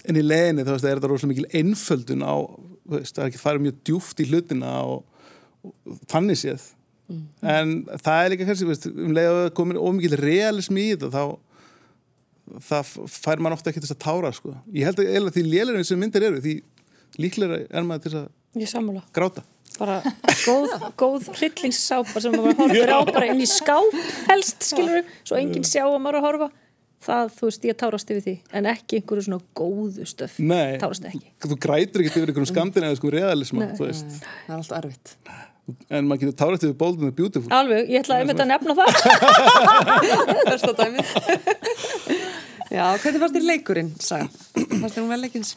[0.07, 2.35] en í leginni, þú veist, er þetta rosalega mikil einföldun á,
[2.92, 5.26] veist, það er ekki farið mjög djúft í hlutina og,
[5.66, 6.68] og þannig séð.
[7.46, 11.11] En það er líka kannski, veist, um leið að það komin ómikil realismi í þetta
[11.14, 11.24] þá
[12.62, 14.55] það fær mann ofta ekki til að tára sko.
[14.74, 16.55] ég held að því lélæri sem myndir eru því
[17.18, 18.26] líklega er maður til að
[19.16, 19.42] gráta
[19.80, 19.96] bara
[20.44, 23.96] góð, góð hryllingssápa sem maður horfir á bara inn í skáp
[24.30, 26.48] helst skilur, svo enginn sjá að maður að horfa.
[27.06, 30.38] Það, þú veist, ég tárast yfir því en ekki einhverju svona góðu stöf.
[30.42, 31.28] Nei, tárast ekki.
[31.44, 34.16] Þú grætur ekki yfir einhverjum skandinaviskum realisma, þú veist.
[34.46, 35.12] Það er alltaf erfitt.
[35.90, 37.52] en maður getur tárast yfir Bold and the Beautiful.
[37.54, 38.90] Alveg, ég ætlaði einmitt að nefna það.
[40.50, 41.14] Besta dæmið.
[42.66, 44.26] Já, hvernig fannst þér leikurinn, Saga?
[44.56, 45.52] Fannst þér hún vel leikins?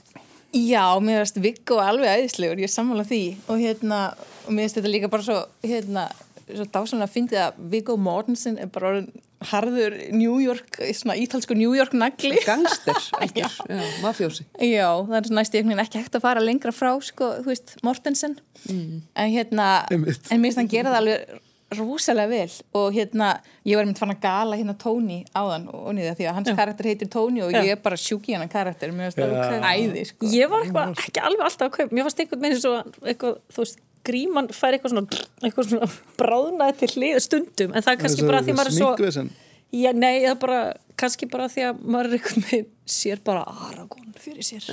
[0.56, 4.00] Já, mér finnst Viggo alveg æðislegur, ég er sammála því og hérna,
[4.48, 6.08] og mér finnst þetta líka bara svo hérna,
[6.50, 9.12] svo dásamlega að fyndi að Viggo Mortensen er bara orðin
[9.50, 12.34] harður New York, svona ítalsku New York nagli.
[12.44, 13.54] Gangster, algjör.
[13.70, 14.44] Já, mafjósi.
[14.60, 17.76] Já, það er næstu einhvern veginn ekki hægt að fara lengra frá, sko, þú veist,
[17.88, 18.36] Mortensen
[18.68, 20.28] en hérna, Einmitt.
[20.28, 21.38] en mér finnst hann gera það alveg
[21.78, 23.34] rosalega vel og hérna,
[23.68, 26.90] ég var mynd fann að gala hérna Tony áðan og niður því að hans karakter
[26.90, 27.60] heitir Tony og Já.
[27.62, 29.68] ég er bara sjúk í hann karakter, mér finnst það Já.
[29.76, 30.32] æði, sko.
[30.34, 32.74] ég var eitthvað, ekki alveg alltaf að kaupa mér fannst einhvern veginn svo
[33.06, 37.94] eitthvað, þú veist gríman fær eitthvað svona, eitthvað svona bráðnaði til hlið stundum en það
[37.94, 39.30] er kannski bara því maður er svo
[39.70, 40.60] Já, nei, það er bara,
[41.00, 44.64] kannski bara því að maður er einhvern veginn sér bara Aragón fyrir sér.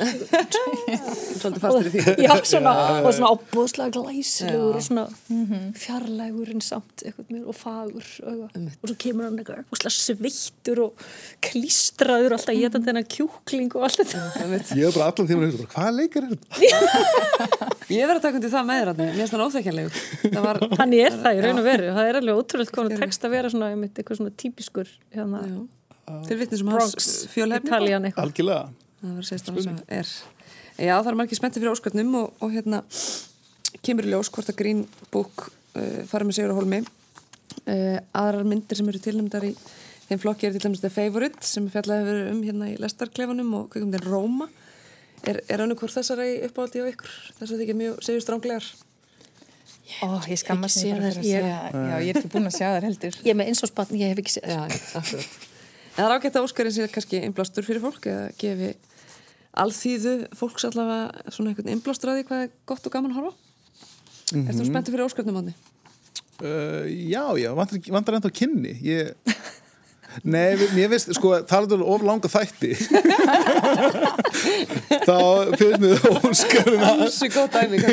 [1.39, 2.15] Svolítið fastur í því.
[2.25, 5.05] Já, svona, og svona ábúðslega glæsilegur og svona
[5.79, 10.83] fjarlægur en samt eitthvað mér og fagur og, og svo kemur hann eitthvað óslega svittur
[10.87, 11.07] og
[11.45, 14.25] klístraður alltaf ég þetta þennan kjúkling og allt þetta.
[14.81, 17.73] Ég er bara allan tíma að bara, hvaða leikar er þetta?
[17.87, 19.95] Ég verði að taka undir það með þér, mér finnst hann óþekkjanlegur.
[20.81, 21.91] Hann er það í raun og veru.
[21.95, 25.45] Það er alveg ótrúlega konar text að vera svona einmitt, eitthvað svona típiskur hérna,
[26.29, 28.13] til vittnis um hans fjölhefni.
[28.17, 28.69] Algjörlega
[29.07, 30.11] Það það er.
[30.77, 32.83] Já, það er margir spenntið fyrir óskatnum og, og hérna
[33.87, 36.81] kemur í ljós hvort að Green Book uh, farið með sigur á holmi.
[37.67, 39.53] Uh, aðrar myndir sem eru tilnæmdar í
[40.07, 43.69] þeim flokki er til dæmis The Favourite sem fjallaði hefur um hérna í lestarklefanum og
[43.73, 44.49] kveikmyndin Róma.
[45.27, 47.15] Er, er önnur hvort þessari uppáldi á ykkur?
[47.39, 48.69] Þess að þið ekki mjög segjur stránglegar?
[50.03, 52.69] Ó, ég skammast mér fyrir að ég- segja, já, ég er ekki búin að sjá
[52.75, 53.19] þær heldur.
[53.23, 55.46] ég er með eins og spann, ég hef ekki akkurat.
[55.97, 58.75] En það er ágætt að Óskarinn sé kannski innblástur fyrir fólk eða gefi
[59.57, 63.33] alþýðu fólks allavega svona einhvern innblástur að því hvað er gott og gaman að horfa.
[64.27, 64.51] Mm -hmm.
[64.51, 65.55] Ertu spenntur fyrir Óskarnum ánni?
[66.43, 69.15] uh, Já, já, vantar, vantar ennþá kynni Ég
[70.25, 72.71] Nei, mér veist, sko, talaðu of langa þætti
[75.09, 75.19] þá
[75.61, 77.03] finnst mér óskarinn að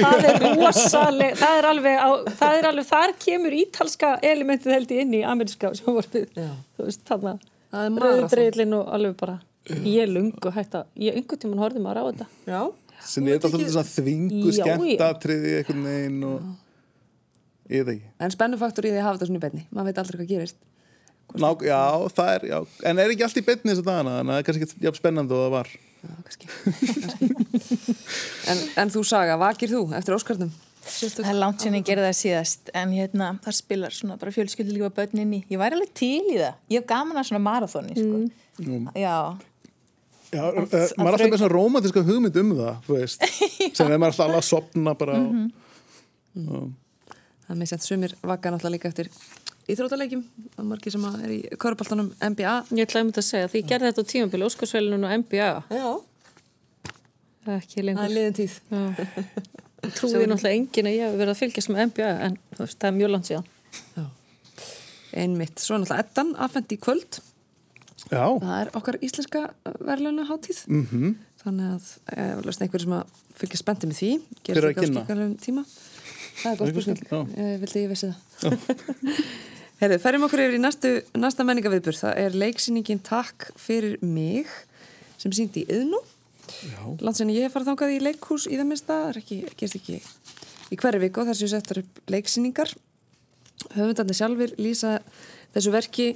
[0.05, 4.93] það er rosaleg það er alveg, á, það er alveg þar kemur ítalska elementið held
[4.95, 6.53] ég inn í ameríska sjónvarpið Já.
[6.77, 7.52] þú veist er marathon.
[7.73, 9.39] Rauðdreilin og alveg bara
[9.88, 12.62] ég lungu hægt að ég einhvern tímann horfði maður á þetta Já.
[13.07, 18.93] sem er alltaf svona þvingu skemmtatriði einhvern veginn og ég veit ekki En spennufaktor í
[18.93, 19.65] því að hafa þetta svona í benni.
[19.71, 20.59] Maður veit aldrei hvað gerist.
[21.39, 21.79] Ná, já,
[22.13, 22.57] það er, já,
[22.89, 25.33] en er ekki allt í beinni þess að þannig að það er kannski ekki spennandi
[25.33, 25.71] og það var.
[26.03, 26.49] Já, kannski.
[26.99, 27.95] kannski.
[28.51, 30.51] En, en þú Saga, vakir þú eftir Óskarnum?
[30.84, 34.91] Það er langt sinni að gera það síðast en hérna, það spilar svona bara fjölskyldulífa
[34.98, 35.41] börnin í.
[35.50, 36.60] Ég væri alveg til í það.
[36.69, 38.89] Ég hef gaman að svona marathóni, sko.
[39.00, 39.17] Já,
[40.34, 43.26] Já, uh, maður er alltaf með svona romantíska hugmynd um það, þú veist,
[43.78, 45.52] sem er maður alltaf alveg að sopna bara mm
[46.34, 46.72] -hmm.
[47.43, 49.10] Það er misjant sumir vaka náttúrulega líka eftir
[49.67, 50.24] íþrótalegjum
[50.58, 53.67] og margir sem að er í köruboltanum NBA Ég ætlaði þetta að segja því ég
[53.67, 55.89] gerði þetta á tímabili Óskarsvælunum og NBA Já,
[57.46, 58.54] ekki það er lengur liðin tíð
[59.84, 62.98] Trúið náttúrulega enginn að ég hef verið að fylgjast með NBA en veist, það er
[62.98, 63.48] mjög langt síðan.
[63.98, 64.06] Já.
[65.24, 67.19] Einmitt, svo náttúrulega Eddan afhend í kvöld.
[68.12, 69.41] Já, Það er okkar íslenska
[69.80, 71.13] verðluna hátíð mhm.
[71.39, 71.86] Þannig að
[72.19, 74.10] ef löst einhverju sem að fylgja spenntið með því
[74.43, 75.04] Hver er að kynna?
[75.04, 75.63] skikkanlegum tíma.
[76.41, 77.34] Það er góð Það spurning.
[77.39, 78.67] Eh, vildi ég vissi það.
[79.84, 84.52] Herðu, ferjum okkur yfir í næstu, næsta menningaviðbur Það er leiksýningin Takk fyrir mig
[85.19, 86.12] sem síndi í Yðnú Já,
[87.03, 89.99] Landsinni ég hef farið þangað í leikhús í það minnsta, það er ekki, gerst ekki
[90.73, 92.71] í hverju viku og þessu settar upp leiksýningar.
[93.73, 94.97] Höfundandi sjálfur lýsa
[95.53, 96.07] þessu verki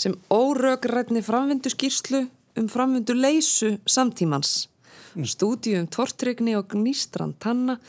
[0.00, 2.24] sem órögrætni framvindu skýrslu
[2.58, 4.68] um framvindu leysu samtímans.
[5.10, 7.80] Stúdíu um tortrygni og gnístran tanna,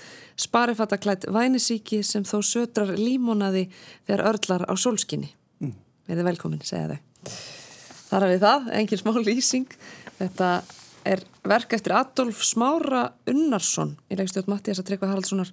[0.42, 3.68] sparifattaklætt vænisíki sem þó sötrar límonaði
[4.08, 5.30] þegar örlar á sólskinni.
[5.62, 5.76] Mm.
[6.10, 7.36] Verði velkomin, segja þau.
[8.10, 9.76] Þar hafið það, engin smá lýsing.
[10.18, 10.50] Þetta
[11.08, 15.52] er verk eftir Adolf Smára Unnarsson í leikstjótt Mattias að Tryggva Haraldssonar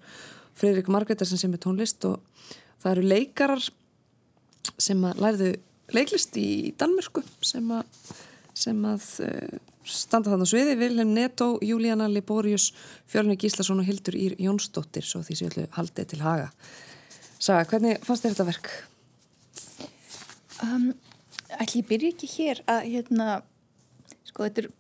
[0.59, 2.19] Fridrik Margreðarsen sem er tónlist og
[2.83, 3.69] það eru leikarar
[4.79, 5.53] sem að lærðu
[5.95, 7.87] leiklist í Danmörku sem að,
[8.59, 9.57] sem að uh,
[9.89, 12.71] standa þannig sviði Vilhelm Netto, Júlíana Liborius
[13.09, 16.53] Fjölni Gíslason og Hildur Ír Jónsdóttir svo því sem ég ætlu haldið til haga
[17.39, 18.73] Saga, hvernig fannst þér þetta verk?
[20.67, 20.91] um,
[21.59, 23.39] ætli ég byrja ekki hér að hérna,
[24.27, 24.71] sko þetta er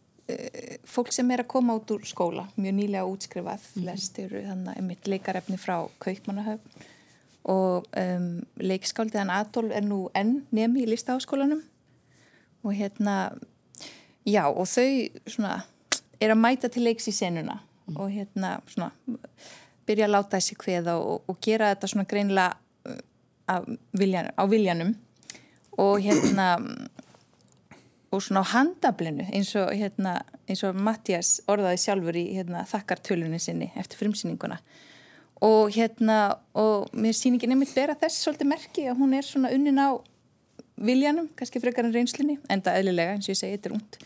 [0.88, 4.87] fólk sem er að koma út úr skóla, mjög nýlega útskrifað, flest eru þannig að
[4.91, 6.87] mitt leikarefni frá Kaupmannahöfn.
[7.49, 8.27] Og um,
[8.61, 11.62] leikskáldiðan Adolf er nú enn nemi í listaháskólanum.
[12.67, 13.33] Og hérna,
[14.29, 15.62] já og þau svona
[16.21, 17.62] er að mæta til leiks í senuna.
[17.97, 18.91] Og hérna svona
[19.88, 22.59] byrja að láta þessi kveða og, og gera þetta svona greinlega
[23.49, 24.93] af viljan, á viljanum.
[25.81, 26.51] Og hérna
[28.11, 30.18] og svona á handablinu eins og, hérna,
[30.49, 34.61] eins og Mattias orðaði sjálfur í hérna, þakkartölunni sinni eftir frumsýninguna.
[35.44, 39.79] Og hérna og mér sýningin einmitt bera þess svolítið merki að hún er svona unnin
[39.79, 40.01] á
[40.79, 43.99] viljanum, kannski frekar en reynslunni en það eðlilega, eins og ég segi, þetta er ungt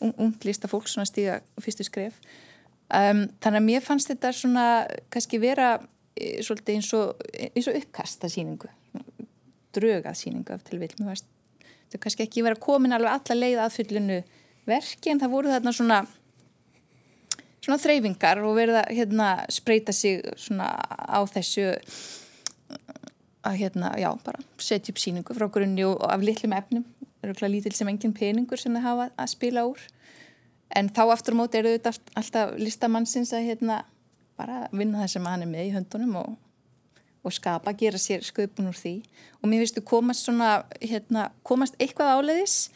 [0.00, 2.20] un, ungt lista fólk svona stíga fyrstu skref.
[2.90, 4.66] Um, þannig að mér fannst þetta svona
[5.14, 5.74] kannski vera
[6.18, 8.70] e, svolítið eins og, eins og uppkasta sýningu
[9.76, 11.28] drögað sýningu af til vil mér fannst
[11.90, 14.22] þetta kannski ekki vera komin alveg alla leið aðfyllinu
[14.70, 16.00] verki en það voru þarna svona
[17.60, 21.68] svona þreyfingar og verið að hérna, spreita sig svona á þessu
[23.46, 26.84] að hérna, já, bara setja upp síningu frá grunni og af litlum efnum.
[27.20, 29.80] Eru ekki lítil sem engin peningur sem það hafa að spila úr.
[30.76, 33.80] En þá aftur á móti eru þetta alltaf listamannsins að hérna
[34.40, 36.36] bara vinna það sem hann er með í höndunum og,
[37.24, 38.94] og skapa, gera sér sköpun úr því
[39.40, 42.70] og mér finnstu komast svona hérna, komast eitthvað áleiðis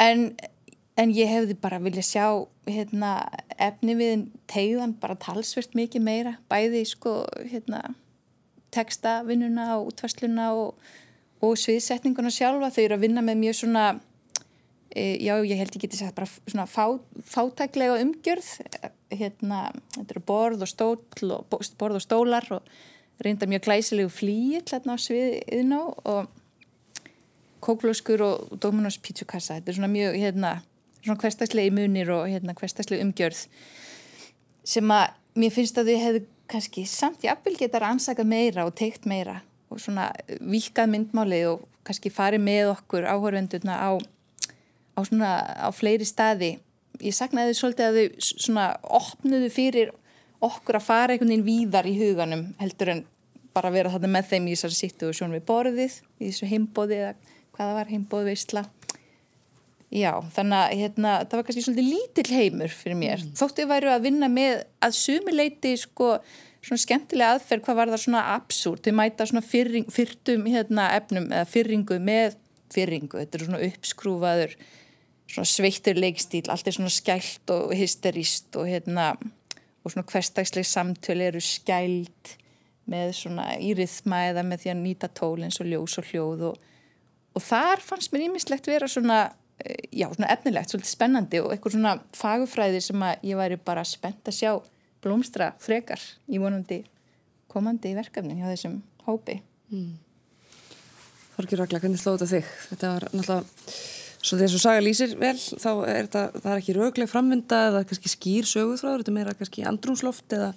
[0.00, 0.32] en
[1.00, 2.24] En ég hefði bara viljað sjá
[2.68, 3.14] hérna,
[3.56, 7.14] efni við tegðan bara talsvert mikið meira, bæði sko,
[7.48, 7.94] hérna,
[8.74, 10.90] textavinnuna og útvarsluna og,
[11.40, 12.72] og sviðsetninguna sjálfa.
[12.74, 13.86] Þau eru að vinna með mjög svona,
[14.92, 16.84] e, já ég held ég geti sagt bara svona fá,
[17.32, 18.50] fátæklega umgjörð.
[19.10, 21.48] Hérna, þetta eru borð og, stól og,
[21.80, 22.74] borð og stólar og
[23.24, 26.30] reynda mjög glæsilegu flýi hérna á sviðinu og
[27.60, 29.58] kóklóskur og Dominos pítsukassa.
[29.58, 30.52] Þetta er svona mjög, hérna,
[31.04, 33.44] svona hverstagslegi munir og hérna hverstagslegi umgjörð
[34.64, 39.06] sem að mér finnst að þið hefðu kannski samt jafnvel geta rannsakað meira og teikt
[39.08, 45.30] meira og svona vikað myndmáli og kannski farið með okkur áhörvendurna á, á svona
[45.62, 46.56] á fleiri staði
[47.00, 48.66] ég saknaði svolítið að þau svona
[49.00, 49.92] opnuðu fyrir
[50.44, 53.04] okkur að fara einhvern veginn víðar í huganum heldur en
[53.54, 57.00] bara vera þarna með þeim í þessari sittu og sjónum við borðið í þessu heimbóði
[57.00, 57.14] eða
[57.56, 58.64] hvaða var heimbóð veistla
[59.90, 63.24] Já, þannig að hérna, það var kannski svolítið lítill heimur fyrir mér.
[63.24, 63.32] Mm.
[63.40, 66.12] Þóttu væru að vinna með að sumileiti sko
[66.62, 68.84] svona skemmtilega aðferð hvað var það svona absúrt.
[68.86, 72.38] Þau mæta svona fyrring, fyrtum hérna, efnum eða fyrringu með
[72.70, 73.18] fyrringu.
[73.18, 74.54] Þetta er svona uppskrúfaður,
[75.34, 79.10] svona sveittur leikstíl, allt er svona skælt og hysterist og hérna
[79.80, 82.36] og svona hverstagsleg samtölu eru skælt
[82.90, 86.64] með svona íriðma eða með því að nýta tól eins og ljós og hljóð og,
[87.36, 89.20] og þar fannst mér ímislegt vera svona
[89.92, 94.28] já, svona efnilegt, svolítið spennandi og eitthvað svona fagufræðir sem að ég væri bara spennt
[94.28, 94.52] að sjá
[95.04, 96.82] blómstra frekar í vonandi
[97.50, 99.40] komandi í verkefni hjá þessum hópi.
[101.36, 102.52] Þorgjur Ragla, hvernig slóðu þetta þig?
[102.70, 103.80] Þetta var náttúrulega,
[104.20, 107.84] svo þess að saga lýsir vel, þá er þetta, það er ekki raugleg frammynda eða
[107.88, 110.50] kannski skýr söguþráður, þetta er meira kannski andrúnsloft eða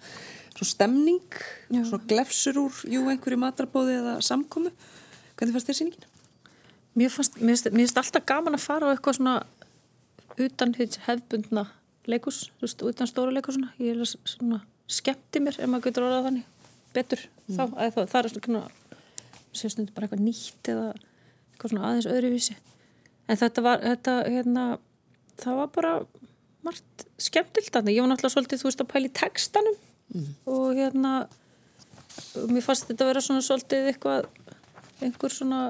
[0.53, 1.37] svo stemning,
[1.73, 1.83] Já.
[1.89, 4.73] svo glefsur úr, jú, einhverju matrabóði eða samkomu.
[5.39, 6.09] Hvernig fannst þér síningin?
[6.99, 9.37] Mér fannst, mér finnst alltaf gaman að fara á eitthvað svona
[10.43, 11.65] utan hefbundna
[12.09, 13.71] leikus, þú veist, utan stóra leikusuna.
[13.81, 16.49] Ég er svona skemmti mér ef maður getur orðað þannig
[16.93, 17.55] betur mm.
[17.55, 17.63] þá,
[17.95, 18.63] það, það er svona
[19.53, 22.57] sérstundur bara eitthvað nýtt eða eitthvað svona aðeins öðruvísi
[23.27, 24.65] en þetta var, þetta, hérna
[25.41, 25.93] það var bara
[26.63, 29.79] margt skemmtilt að það, ég var náttúrulega svolítið þú veist að pæli textanum
[30.13, 30.29] mm.
[30.53, 31.13] og hérna
[32.49, 34.29] mér fannst þetta að vera svona svolítið eitthvað
[35.03, 35.61] einhver svona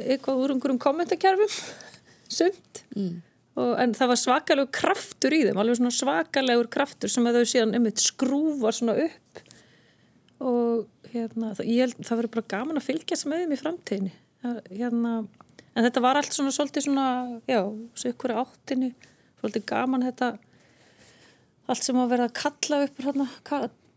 [0.00, 1.50] eitthvað úr einhverjum kommentarkerfum
[2.38, 3.20] sumt mm.
[3.58, 7.52] og, en það var svakalegur kraftur í þeim alveg svona svakalegur kraftur sem að þau
[7.54, 9.44] síðan einmitt skrúvar svona upp
[10.40, 14.12] og hérna, það, held, það verður bara gaman að fylgjast með þeim í framtíðinni
[14.70, 15.14] hérna,
[15.74, 17.06] en þetta var allt svona svolítið svona,
[17.50, 17.60] já,
[17.94, 18.92] svo ykkur áttinni,
[19.40, 20.32] svolítið gaman þetta
[21.70, 23.28] allt sem að vera að kalla upp hérna,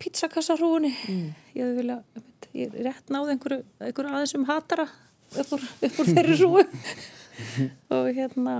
[0.03, 1.23] pizzakassarúni mm.
[1.55, 1.99] ég hefði vilja,
[2.53, 4.87] ég rétt náði einhverju, einhverju aðeins um hatara
[5.33, 6.65] upp úr, upp úr þeirri rúi
[7.95, 8.57] og hérna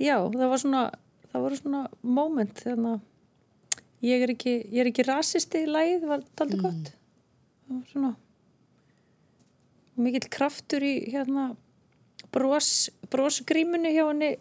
[0.00, 0.86] já, það var svona
[1.28, 2.94] það voru svona moment hérna
[4.04, 6.64] ég er ekki, ég er ekki rasisti í læð, það var aldrei mm.
[6.66, 6.94] gott
[7.68, 8.14] og svona
[9.98, 11.50] mikill kraftur í hérna
[12.34, 14.34] brosgrímunni hjá henni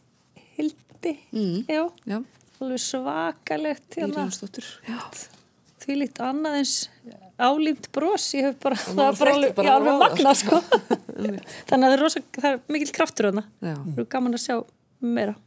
[0.57, 1.13] Hildi.
[1.31, 1.65] Mm.
[1.69, 2.19] já, já.
[2.59, 4.27] alveg svakalegt hérna.
[5.83, 6.75] því lít annað eins
[7.37, 8.31] álímt bros.
[8.35, 10.61] Ég hef bara, það var bara alveg, bara alveg magna sko.
[11.69, 13.45] þannig að það er, rosa, það er mikill kraftur þarna.
[13.61, 14.55] Það er gaman að sjá
[15.05, 15.37] meira.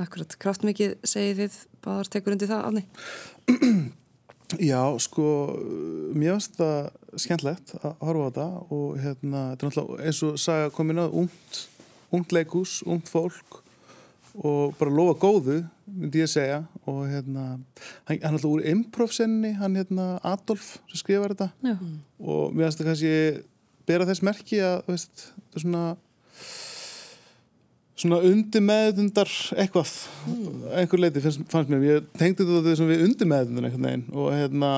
[0.00, 2.84] Akkurat, kraftmikið segið þið báðar tekur undir það, Afni
[4.58, 5.24] Já, sko
[6.16, 10.38] mér finnst það skemmtlegt að horfa á þetta og hérna, þetta er náttúrulega eins og
[10.42, 11.60] saga komin að ungt,
[12.10, 13.60] ungt leikus, ungt fólk
[14.40, 15.60] og bara lofa góðu,
[15.90, 17.46] myndi ég segja og hérna,
[18.08, 21.76] hann er alltaf úr improv-senni, hann hérna Adolf sem skrifar þetta Já.
[22.22, 23.14] og mér finnst það kannski
[23.90, 25.84] bera þess merki að, veist, þetta er svona
[28.00, 29.90] svona undir meðundar eitthvað
[30.26, 30.60] mm.
[30.80, 34.30] einhver leiti fannst, fannst mér ég tengdi þetta þessum við undir meðundar einhvern veginn og
[34.34, 34.72] hérna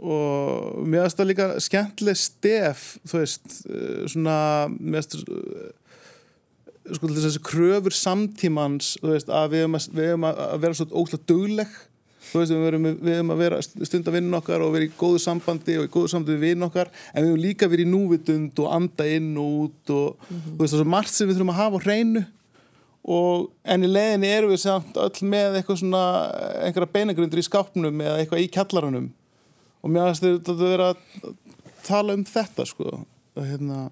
[0.00, 4.38] og mér finnst það líka skemmtileg stef þú veist eh, svona
[4.78, 5.20] mér finnst
[6.96, 11.78] sko þessi kröfur samtímans þú veist að við hefum að, að vera svona óslátt dögleg
[12.20, 14.92] þú veist, við verum, við verum að vera stund að vinna okkar og vera í
[14.98, 17.92] góðu sambandi og í góðu sambandi við vinna okkar, en við verum líka verið í
[17.94, 20.52] núvitund og anda inn og út og mm -hmm.
[20.56, 22.24] þú veist, það er svo margt sem við þurfum að hafa á hreinu
[23.10, 26.02] og en í leðinni erum við samt öll með eitthvað svona
[26.66, 29.08] einhverja beinagrundur í skápnum eða eitthvað í kjallarunum
[29.80, 30.96] og mér finnst þetta að vera að
[31.86, 33.88] tala um þetta sko og hérna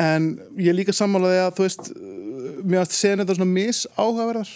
[0.00, 4.52] en ég líka sammálaði að þú veist mér finnst að segja þetta svona misáhugaverðar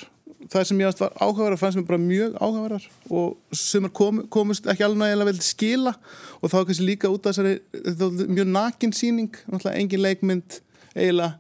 [0.53, 4.87] það sem ég var áhugaverðar fannst mér bara mjög áhugaverðar og sem kom, komist ekki
[4.87, 5.95] alveg nægilega vel til skila
[6.41, 9.41] og þá kannski líka út af þessari mjög nakin síning,
[9.73, 10.61] engin leikmynd
[10.95, 11.35] eiginlega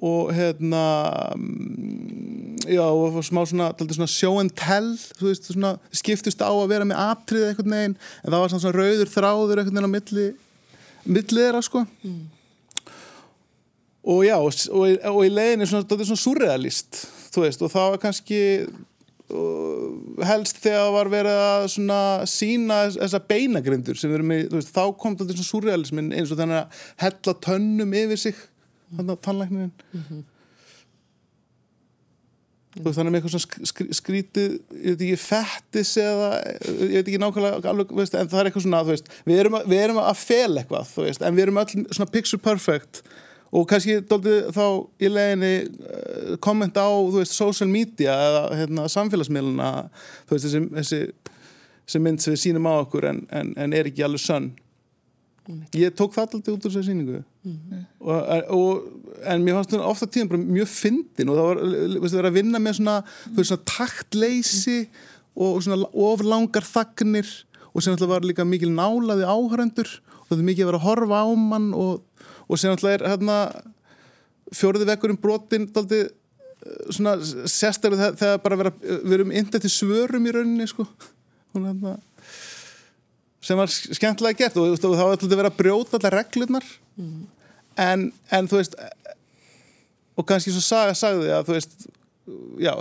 [0.00, 0.84] og hérna
[1.36, 6.86] mm, já og smá svona, svona show and tell veist, svona, skiptust á að vera
[6.88, 10.26] með atrið eitthvað neginn en það var svona rauður þráður eitthvað neginn á milli
[11.04, 12.22] millið þeirra sko mm.
[14.14, 17.02] og já og, og, og í leiðin er svona, svona surrealist
[17.34, 22.00] þú veist og það var kannski uh, helst þegar það var verið að svona
[22.30, 26.34] sína þessa beinagrindur sem við erum í, þú veist, þá kom þetta svona surrealismin eins
[26.34, 28.42] og þannig að hella tönnum yfir sig,
[28.96, 30.26] þannig að tannlæknin mm -hmm.
[32.76, 36.30] þú veist, þannig með eitthvað svona skrítið, ég veit ekki fettis eða,
[36.66, 39.58] ég veit ekki nákvæmlega alveg, veist, en það er eitthvað svona, þú veist við erum
[39.60, 43.04] að, við erum að fel eitthvað, þú veist en við erum öll svona picture perfect
[43.04, 43.29] og
[43.70, 44.64] kannski doldið þá
[45.02, 49.70] í leginni eh, kommenta á, þú veist, social media eða hérna, samfélagsmiðluna
[50.28, 51.00] þú veist, þessi, þessi,
[51.86, 54.52] þessi mynd sem við sínum á okkur en, en, en er ekki alveg sönn
[55.50, 55.60] mm.
[55.82, 57.84] ég tók það alltaf út úr þessu síningu mm.
[58.06, 58.88] og, og,
[59.20, 62.38] en mér fannst ofta tíðan bara mjög fyndin og það var, veist, það var að
[62.38, 63.40] vinna með svona, mm.
[63.42, 64.78] svona taktleysi
[65.40, 67.34] og svona oflangar þagnir
[67.70, 70.86] og sem alltaf var líka mikil nálaði áhærendur og það er mikið að vera að
[70.86, 72.00] horfa á mann og
[72.50, 73.36] og sem alltaf er hérna,
[74.56, 79.74] fjóruði vekkur um brotin daldi, eh, svona sérstaklega þegar bara vera, við erum indið til
[79.76, 80.86] svörum í rauninni sko.
[81.54, 81.98] hérna,
[83.40, 86.66] sem var skemmtilega gert og, og þá var alltaf verið að brjóta allar reglurnar
[87.00, 87.22] mm.
[87.86, 88.76] en, en þú veist
[90.20, 91.88] og kannski svo saga sagði að þú veist
[92.60, 92.72] já,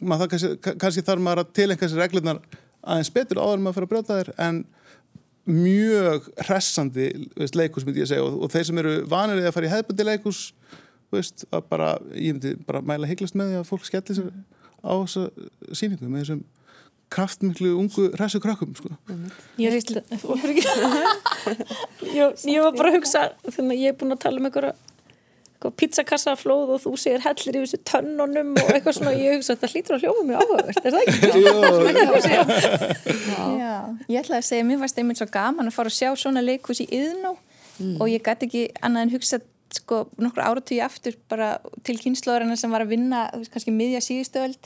[0.00, 2.40] maður, kannski, kannski þarf maður að tilengja þessi reglurnar
[2.84, 4.62] aðeins betur áður en maður fyrir að brjóta þér en
[5.44, 9.68] mjög hressandi veist, leikus myndi ég segja og, og þeir sem eru vanir að fara
[9.68, 10.40] í hefðbundi leikus
[11.12, 14.30] veist, að bara, ég myndi bara mæla hygglast með því að fólk skellir sér
[14.84, 15.28] á þessa
[15.76, 16.44] síningu með þessum
[17.14, 18.90] kraftmiklu ungu hressu krakkum sko.
[19.60, 20.02] Ég er eitthvað
[22.16, 24.74] Ég var bara að hugsa þannig að ég er búin að tala um einhverja
[25.80, 29.12] pizzakassaflóð og þú segir hellir í þessu tönnunum og eitthvað svona.
[29.16, 31.18] Ég hugsa að það hlýtur að hljóma mjög áhugavert er það ekki?
[33.62, 33.74] Já,
[34.10, 36.80] ég ætlaði að segja, mér varst einmitt svo gaman að fara að sjá svona leikus
[36.84, 37.96] í yðnó mm.
[37.98, 39.36] og ég gæti ekki annað en hugsa
[39.74, 41.48] sko nokkur áratugji aftur bara
[41.86, 43.18] til kynnslóðurinn sem var að vinna
[43.52, 44.62] kannski miðja síðustöld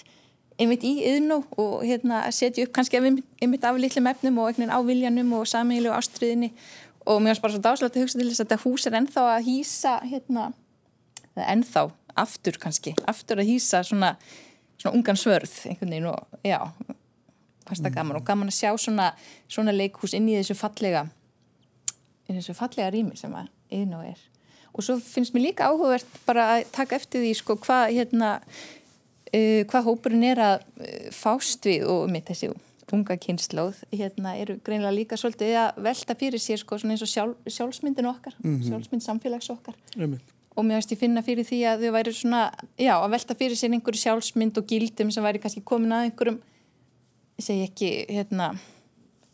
[0.59, 4.79] einmitt í yðnó og hérna setja upp kannski einmitt af litlum efnum og einhvern á
[4.85, 6.51] viljanum og samílu ástriðinni
[7.09, 9.23] og mér varst bara svo dáslegt að hugsa til þess að þetta hús er ennþá
[9.37, 10.43] að hýsa hérna
[11.47, 14.17] ennþá, aftur kannski aftur að hýsa svona,
[14.77, 16.59] svona ungan svörð einhvern veginn og já
[17.69, 19.13] fannst það gaman og gaman að sjá svona,
[19.51, 21.07] svona leikhús inn í þessu fallega
[22.29, 24.21] inn í þessu fallega rými sem að einn og er.
[24.75, 29.63] Og svo finnst mér líka áhugavert bara að taka eftir því sko hvað hérna uh,
[29.69, 32.53] hvað hópurinn er að uh, fást við og mitt þessi
[32.95, 37.13] unga kynnslóð hérna eru greinlega líka svolítið að velta fyrir sér sko svona eins og
[37.13, 38.69] sjálf, sjálfsmyndin okkar mm -hmm.
[38.71, 39.77] sjálfsmynd samfélags okkar.
[39.99, 42.41] Einmitt og mér finnst ég finna fyrir því að þau væri svona,
[42.81, 46.41] já, að velta fyrir sér einhverju sjálfsmynd og gildum sem væri kannski komin að einhverjum,
[47.39, 48.49] ég segi ekki, hérna,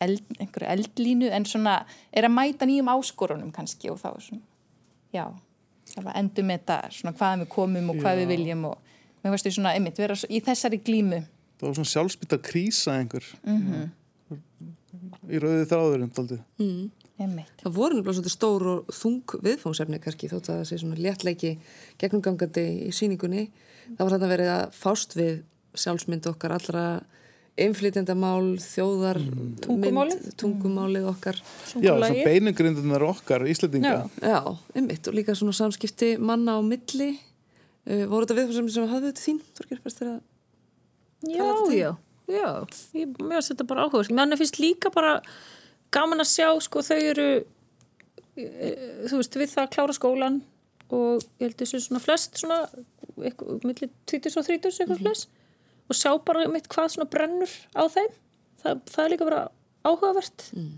[0.05, 1.79] eld, einhverju eldlínu, en svona
[2.13, 4.45] er að mæta nýjum áskorunum kannski og þá er svona,
[5.17, 5.25] já,
[5.95, 8.21] það var endur með þetta, svona hvaðan við komum og hvað já.
[8.21, 11.23] við viljum og mér finnst ég svona, einmitt, vera í þessari glímu.
[11.55, 14.69] Það var svona sjálfsbytta krísa einhver, mm -hmm.
[15.33, 16.45] í rauði þráðurinn, aldrei.
[16.61, 16.93] Mm.
[17.15, 17.51] Einmitt.
[17.63, 21.53] Það voru náttúrulega svona stór og þung viðfóngsefni kannski þótt að það sé svona léttleiki
[22.03, 23.45] gegnumgangandi í síningunni.
[23.93, 25.37] Það var þarna verið að fást við
[25.79, 26.85] sjálfsmynd okkar allra
[27.65, 29.51] inflytjandamál, þjóðar mm.
[29.63, 31.39] tungumálið, tungumálið okkar.
[31.79, 34.39] Já, það beinugrindunar okkar Íslandinga Já, já
[34.75, 37.13] einmitt og líka svona samskipti manna á milli.
[37.85, 40.23] Uh, voru þetta viðfóngsefni sem hafðu þetta þín, Þorgir, fyrst þegar
[41.25, 41.91] Já, já,
[42.29, 42.49] já.
[42.97, 45.21] Ég, mér finnst þetta bara áhuga mér finnst líka bara
[45.95, 47.29] gaman að sjá sko þau eru
[48.37, 48.73] e,
[49.09, 50.43] þú veist við það að klára skólan
[50.95, 52.61] og ég held þessu svona flest svona
[53.17, 55.03] millir 20 og 30 eitthvað mm -hmm.
[55.03, 55.29] flest
[55.89, 58.13] og sjá bara mitt hvað svona brennur á þeim
[58.63, 59.43] það, það er líka bara
[59.85, 60.73] áhugavert mm.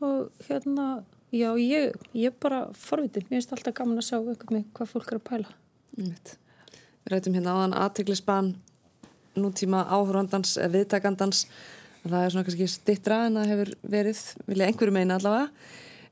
[0.00, 4.92] og hérna já ég, ég bara forvitið, mér finnst alltaf gaman að sjá eitthvað hvað
[4.94, 5.48] fólk er að pæla
[5.96, 6.14] mm.
[7.02, 8.50] Við rætum hérna áðan aðteglisban
[9.34, 11.46] nútíma áhugandans, viðtakandans
[12.06, 15.50] það er svona kannski stittra en það hefur verið, vilja einhverju meina allavega.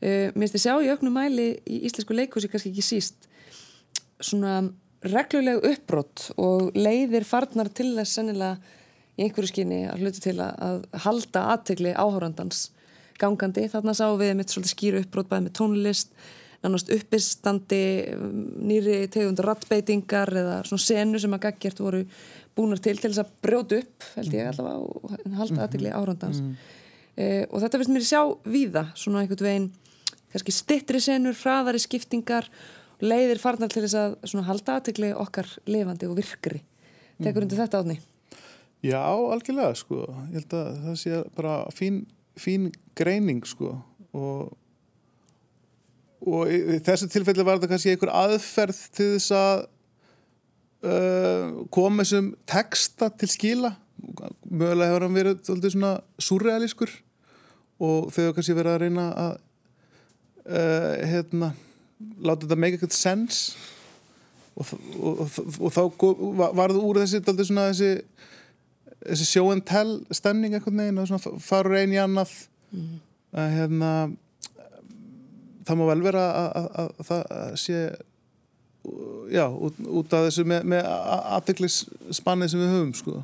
[0.00, 3.28] Uh, mér finnst ég sjá í auknum mæli í íslensku leikúsi kannski ekki síst
[4.20, 4.60] svona
[5.04, 8.58] regluleg uppbrott og leiðir farnar til þess sennilega
[9.16, 12.68] í einhverju skinni að hluti til að, halda aðtegli áhórandans
[13.20, 16.14] gangandi, þarna sáum við mitt svolítið skýru uppbrott bæði með tónlist
[16.60, 17.82] nánast uppistandi
[18.68, 22.02] nýri tegund rattbeitingar eða svona senu sem að gaggjert voru
[22.60, 24.52] búnar til til þess að brjóta upp held ég mhm.
[24.52, 26.00] allavega og halda aðtegli mhm.
[26.00, 26.52] árandans mm.
[27.16, 28.22] uh, og þetta finnst mér að sjá
[28.56, 29.70] víða svona einhvern veginn
[30.30, 32.46] kannski stittri senur, hraðari skiptingar
[33.00, 33.96] leiðir farnar til þess
[34.36, 36.62] að halda aðtegli okkar levandi og virkri
[37.20, 37.64] tekur undir mm.
[37.64, 38.00] þetta átni
[38.80, 42.04] Já, algjörlega sko ég held að það sé bara fín,
[42.40, 43.74] fín greining sko
[44.16, 44.56] og
[46.20, 49.62] og í þessu tilfelli var þetta kannski einhver aðferð til þess að
[50.86, 53.74] uh, koma þessum texta til skila.
[54.50, 56.94] Mögulega hefur hann verið svolítið svona surrealískur
[57.80, 59.34] og þau hefur kannski verið að reyna að
[60.46, 61.52] uh, hérna
[62.20, 63.56] láta þetta make a sense.
[64.56, 65.82] Og, og, og, og þá
[66.58, 67.92] varðu úr þessi svona þessi,
[69.06, 72.34] þessi show and tell stemning eitthvað neginn og svona farur einn í annað.
[72.70, 72.98] Mm.
[73.34, 73.88] að hérna
[75.66, 77.24] það má vel vera að það
[77.58, 77.80] sé
[79.30, 80.88] já, út, út af þessu með, með
[81.36, 83.18] aðteglisspannið sem við höfum sko.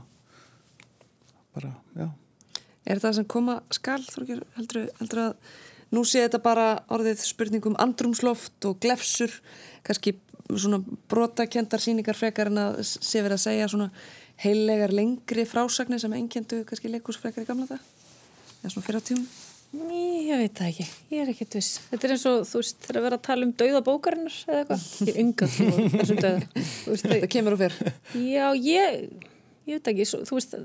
[1.56, 2.10] Bara, já.
[2.86, 5.32] Er það sem koma skal, Þorgir, heldur, heldur að
[5.96, 9.32] nú sé þetta bara orðið spurningum andrumsloft og glefsur
[9.86, 10.80] kannski svona
[11.10, 13.90] brotakendar síningar frekar en að sé verið að segja svona
[14.42, 17.82] heilegar lengri frásagnir sem engjöndu kannski leikúsfrekar í gamla það
[18.62, 19.26] eða svona fyrir á tíum
[19.74, 21.80] Ný, ég veit það ekki, ég er ekkert viss.
[21.90, 24.84] Þetta er eins og, þú veist, þegar að vera að tala um dauðabókarinnar eða eitthvað,
[25.02, 25.52] ég er yngan
[25.96, 26.64] þessum dauða.
[27.02, 27.78] Þetta kemur og fyrr
[28.22, 29.26] Já, ég,
[29.66, 30.06] ég veit ekki.
[30.08, 30.56] Svo, þú veist,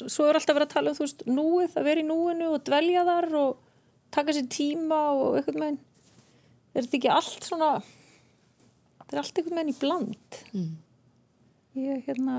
[0.00, 2.64] svo er alltaf verið að tala um þú veist, núið, að vera í núinu og
[2.66, 3.64] dvelja þar og
[4.14, 5.78] taka sér tíma og eitthvað með
[6.74, 10.38] er þetta ekki allt svona þetta er allt eitthvað með henni bland?
[10.52, 10.70] Mm.
[11.82, 12.38] ég, hérna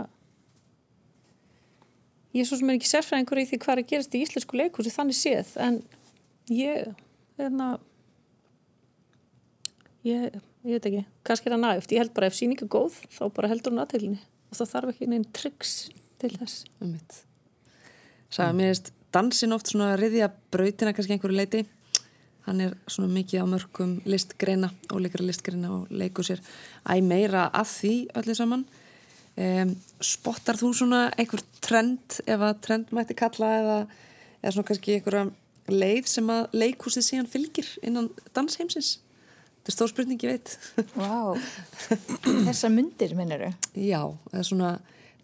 [2.35, 4.59] ég er svo sem er ekki sérfræðingur í því hvað er að gerast í íslensku
[4.59, 5.81] leikursi þannig séð en
[6.53, 6.91] ég
[7.39, 7.69] hérna
[10.05, 10.35] ég,
[10.65, 13.23] ég veit ekki, kannski er það nægt ég held bara ef síninga er góð þá
[13.35, 15.73] bara heldur hún aðteglinni og það þarf ekki neinn tryggs
[16.19, 16.63] til þess.
[18.29, 21.65] Sæða, mér veist dansin oft svona riðja brautina kannski einhverju leiti
[22.49, 26.41] hann er svona mikið á mörgum listgreina, óleikra listgreina og leikur sér
[26.89, 28.63] æg meira að því öllu saman.
[29.39, 33.77] Um, spottar þú svona einhver trend ef að trend mætti kalla eða,
[34.41, 35.29] eða svona kannski einhverja
[35.73, 38.97] leið sem að leikhúsið síðan fylgir innan dansheimsins
[39.59, 40.55] þetta er stór spurning, ég veit
[40.95, 41.35] Vá,
[42.47, 43.53] þessar myndir minnir þau?
[43.75, 44.01] Já,
[44.47, 44.77] svona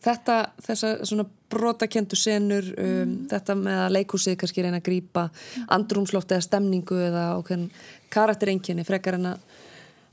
[0.05, 5.27] þetta, þessa svona brotakendu senur, um, þetta með að leikhúsið kannski reyna að grípa
[5.73, 7.69] andrumsloft eða stemningu eða okkur
[8.13, 9.47] karakterenginni frekar en að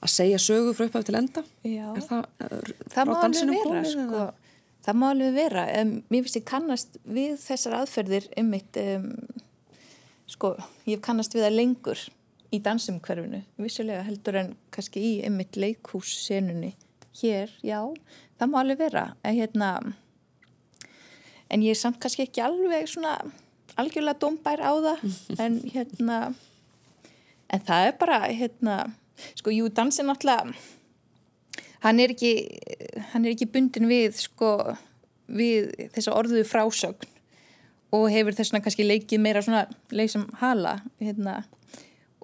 [0.02, 1.84] að segja sögu frá upphæf til enda Já.
[1.94, 2.24] er það,
[2.90, 4.24] frá dansinum vera, komið, sko.
[4.82, 5.64] Það má alveg vera.
[5.78, 9.12] Um, mér finnst ég kannast við þessar aðferðir einmitt, um,
[10.32, 10.54] sko,
[10.88, 12.02] ég kannast við það lengur
[12.52, 16.74] í dansumhverfinu, vissulega heldur en kannski í einmitt leikhússenunni
[17.20, 17.78] hér, já,
[18.40, 19.06] það má alveg vera.
[19.24, 19.70] En hérna,
[21.52, 23.18] en ég er samt kannski ekki alveg svona
[23.80, 25.06] algjörlega dómbær á það,
[25.44, 26.20] en hérna,
[27.52, 28.78] en það er bara, hérna,
[29.36, 30.56] sko, jú, dansin náttúrulega,
[31.82, 32.32] hann er ekki
[33.12, 34.52] hann er ekki bundin við sko
[35.32, 37.11] við þessa orðuðu frásögn
[37.92, 41.42] og hefur þess vegna kannski leikið meira svona leysum hala hérna,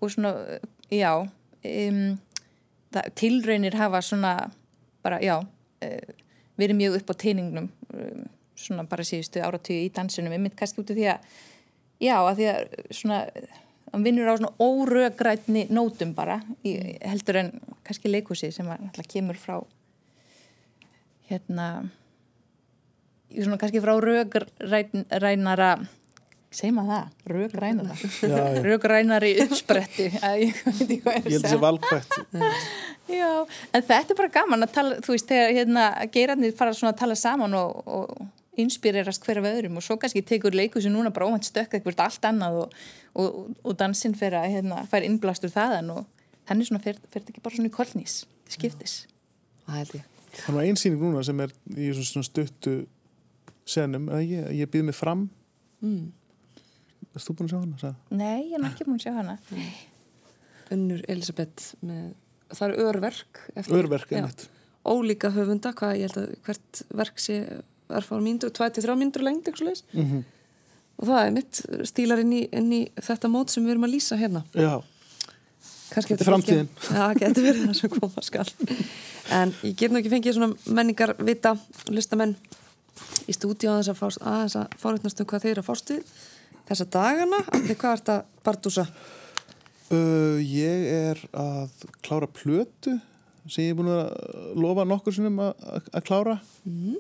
[0.00, 0.32] og svona,
[0.92, 2.18] já um,
[2.94, 4.32] það, tilraunir hafa svona
[5.04, 6.16] bara, já uh,
[6.58, 8.26] verið mjög upp á teiningnum um,
[8.58, 11.32] svona bara síðustu áratíu í dansinum ég mynd kannski út af því að
[12.02, 13.22] já, að því að svona
[13.92, 17.52] hann vinnur á svona órögrætni nótum bara, í, heldur en
[17.86, 19.60] kannski leikhúsi sem alltaf kemur frá
[21.28, 21.88] hérna
[23.36, 25.70] svona kannski frá rögrænara
[26.54, 27.08] segjum að það,
[28.24, 28.38] já.
[28.68, 32.16] rögrænari uppspretti ég veit ekki hvað Ég held þessi valkvætt.
[33.08, 33.30] Já,
[33.72, 37.02] en þetta er bara gaman að tala, þú veist, þegar hérna, geirarnir fara svona að
[37.02, 41.28] tala saman og, og inspirerast hver af öðrum og svo kannski tekur leikursi núna bara
[41.28, 42.76] óvænt stökk eitthvað allt annað og,
[43.14, 47.44] og, og dansinn fer að hérna, fær innblastur þaðan og þannig svona fer, þetta ekki
[47.44, 49.02] bara svona í kolnís, skiptis.
[49.66, 52.74] Það held ég Það er nú einsýning núna sem er í svona stuttu
[53.68, 55.26] senum, að ég, ég býð mig fram.
[55.84, 56.06] mm.
[57.16, 57.78] Erst þú búin að sjá hana?
[57.80, 58.18] Sagði?
[58.20, 59.36] Nei, ég er ekki múin að sjá hana.
[60.76, 62.08] Unnur Elisabeth með,
[62.52, 64.44] það eru örverk eftir, Örverk, einmitt.
[64.86, 67.38] ólíka höfunda, hvað ég held að hvert verk sé
[67.88, 70.26] örfára mínútur, 23 mínútur lengt eitthvað leis Mm
[70.98, 73.92] og það er mitt stílar inn í, inn í þetta mót sem við erum að
[73.94, 74.72] lýsa hérna Já,
[75.88, 76.70] Þetta er framtíðin.
[76.98, 78.46] Já, getur verið það sem koma skal
[79.38, 81.54] En ég get nú ekki fengið svona menningar vita,
[81.92, 82.34] listamenn
[83.28, 85.92] í stúdíu að þess að fást aðeins að fárutnast um hvað þeir eru að fást
[85.94, 86.12] við
[86.68, 88.86] þessa dagana, allir hvað er þetta Bardúsa?
[89.92, 92.98] uh, ég er að klára plötu
[93.48, 94.10] sem ég er búin að
[94.60, 96.34] lofa nokkur sinnum að, að- að klára.
[96.68, 96.98] Mhm.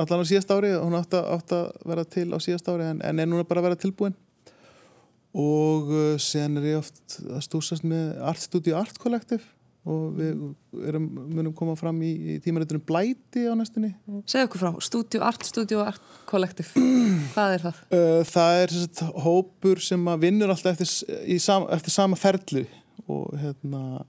[0.00, 3.00] Allan á síðast ári, hún átti að, átti að vera til á síðast ári en,
[3.04, 4.14] en er núna bara að vera tilbúin.
[5.36, 9.44] Og uh, sen er ég oft að stúsast með Art Studio Art Collective
[9.88, 10.40] og við
[10.90, 13.94] erum, munum koma fram í, í tímaritunum Blæti á næstunni.
[14.28, 16.84] Segð okkur frá, Studio Art, Studio Art Collective
[17.34, 17.82] Hvað er það?
[17.96, 22.66] Uh, það er sagt, hópur sem vinnur alltaf eftir, sam, eftir sama ferli
[23.06, 24.04] og, hérna,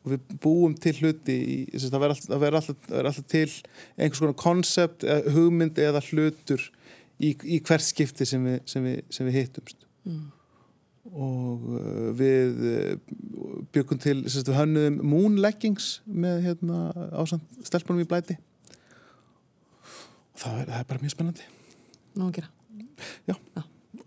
[0.00, 2.06] og við búum til hluti í, sagt, það
[2.46, 3.48] verður alltaf, alltaf, til
[3.98, 6.64] einhvers konar konsept, eða hugmynd eða hlutur
[7.20, 10.32] í, í hvert skipti sem við, sem við, sem við hittumst Mm.
[11.10, 12.92] Og uh, við uh,
[13.74, 16.84] byggum til við hönnuðum moon leggings með hérna,
[17.18, 18.38] ásand stelpunum í blæti.
[20.32, 21.48] Og það er, það er bara mjög spennandi.
[22.14, 22.50] Nú að gera.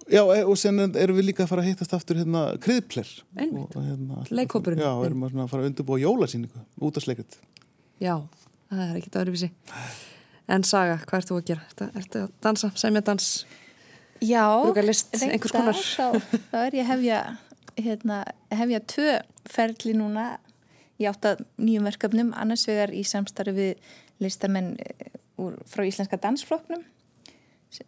[0.05, 2.45] Já, e- og sen erum við líka að fara að hittast aftur hérna.
[2.53, 4.83] Og, hérna, Leikhópurinn.
[4.83, 7.39] Já, erum að fara að undurbúa jólasýningu út af sleikut
[8.03, 8.19] Já,
[8.69, 9.49] það er ekkit öðruvísi.
[10.51, 11.63] En Saga, hvað ert þú að gera?
[11.71, 13.29] Ertu, ertu að dansa, semja dans
[14.25, 14.45] Já,
[15.51, 15.77] konar.
[15.77, 17.21] þá, þá er ég hefja,
[17.77, 18.23] hérna,
[18.53, 19.13] hefja tvö
[19.51, 20.25] ferli núna
[21.01, 23.87] í átt að nýjum verkefnum, annars vegar í samstarfi við
[24.23, 25.09] listamenn eh,
[25.41, 26.85] úr, frá Íslenska dansflokknum.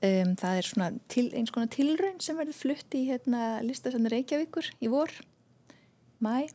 [0.04, 4.68] Um, það er svona til, eins konar tilraun sem verður flutt í hérna, listasafni Reykjavíkur
[4.84, 5.14] í vor,
[6.20, 6.50] mæ.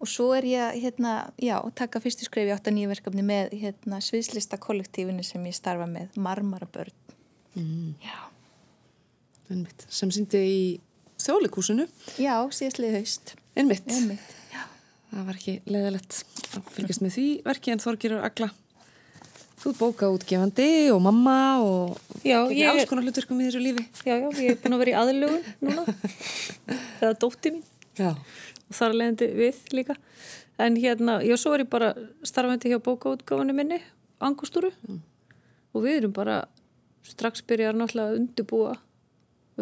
[0.00, 3.26] Og svo er ég að hérna, já, taka fyrstu skref í átt að nýjum verkefni
[3.26, 6.96] með hérna, sviðslista kollektífinu sem ég starfa með, Marmarabörn.
[7.58, 7.94] mm.
[8.00, 8.29] Já.
[9.50, 10.58] Einmitt, sem síndi í
[11.20, 11.86] þjóðleikúsinu
[12.22, 13.34] Já, síðastlið haust.
[13.58, 14.34] Einmitt, Einmitt.
[15.10, 16.20] það var ekki leiðilegt
[16.54, 18.50] að fylgjast með því verki en Þorgirur Agla
[19.60, 23.82] Þú er bókaútgefandi og mamma og Já, ég alls er- konar hlutverkum í þessu lífi.
[24.06, 25.84] Já, já, ég er búin að vera í aðlugun núna
[27.00, 27.66] það er dótti mín
[28.00, 28.14] Já.
[28.14, 29.96] og þar leðandi við líka
[30.60, 31.90] en hérna, já, svo er ég bara
[32.24, 33.82] starfandi hjá bókaútgáfunni minni
[34.20, 34.70] Angustúru
[35.74, 36.38] og við erum bara
[37.04, 38.74] strax byrjar náttúrulega að undibúa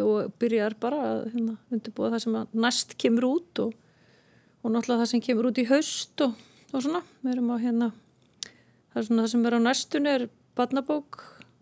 [0.03, 3.73] og byrjar bara að hérna, undibúa það sem næst kemur út og,
[4.63, 6.37] og náttúrulega það sem kemur út í haust og,
[6.73, 7.89] og svona, við erum að hérna
[8.93, 10.25] það svona það sem er á næstunni er
[10.59, 11.19] barnabók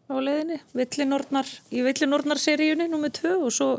[0.07, 3.71] á leiðinni Villinornar, í Villinornar seríunni nummið tvö og svo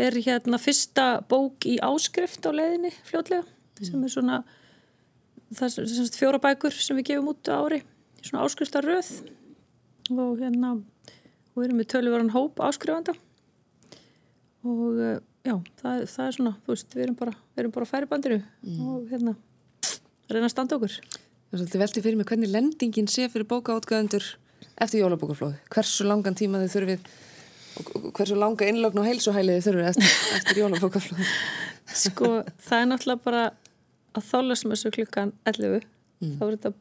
[0.00, 3.44] er hérna fyrsta bók í áskrift á leiðinni fljótlega
[3.80, 4.42] sem er svona
[5.54, 7.80] það er sagt fjóra bækur sem við gefum út á ári
[8.20, 9.12] svona áskriftaröð
[10.14, 13.14] og hérna og við erum með töluvaran hóp áskrifanda
[14.64, 17.88] og eh, já, það, það er svona þú veist, við erum bara, við erum bara
[17.88, 18.40] á færibandinu
[18.84, 19.34] og hérna
[20.30, 20.94] reyna að standa okkur.
[20.94, 24.30] Það er svolítið veltið fyrir mig hvernig lendingin sé fyrir bókaútgöðendur
[24.80, 25.60] eftir jólabókaflóði.
[25.72, 27.12] Hversu langan tíma þið þurfið
[28.14, 31.28] hversu langa innlögn og heilsuhælið þið þurfið eftir, eftir jólabókaflóði.
[32.04, 32.30] sko,
[32.64, 33.44] það er náttúrulega bara
[34.14, 35.84] að þálasmessu klukkan 11
[36.38, 36.72] þá er þetta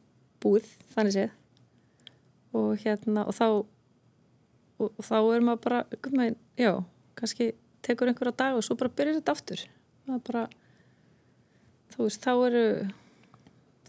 [0.43, 1.33] búið, þannig séð.
[2.53, 3.45] Og hérna og þá
[4.83, 6.71] og, og þá er maður bara einhvern veginn, já,
[7.19, 7.49] kannski
[7.85, 9.63] tekur einhverja dag og svo bara byrjar þetta aftur
[10.07, 10.43] það er bara
[11.93, 12.65] þú veist, þá eru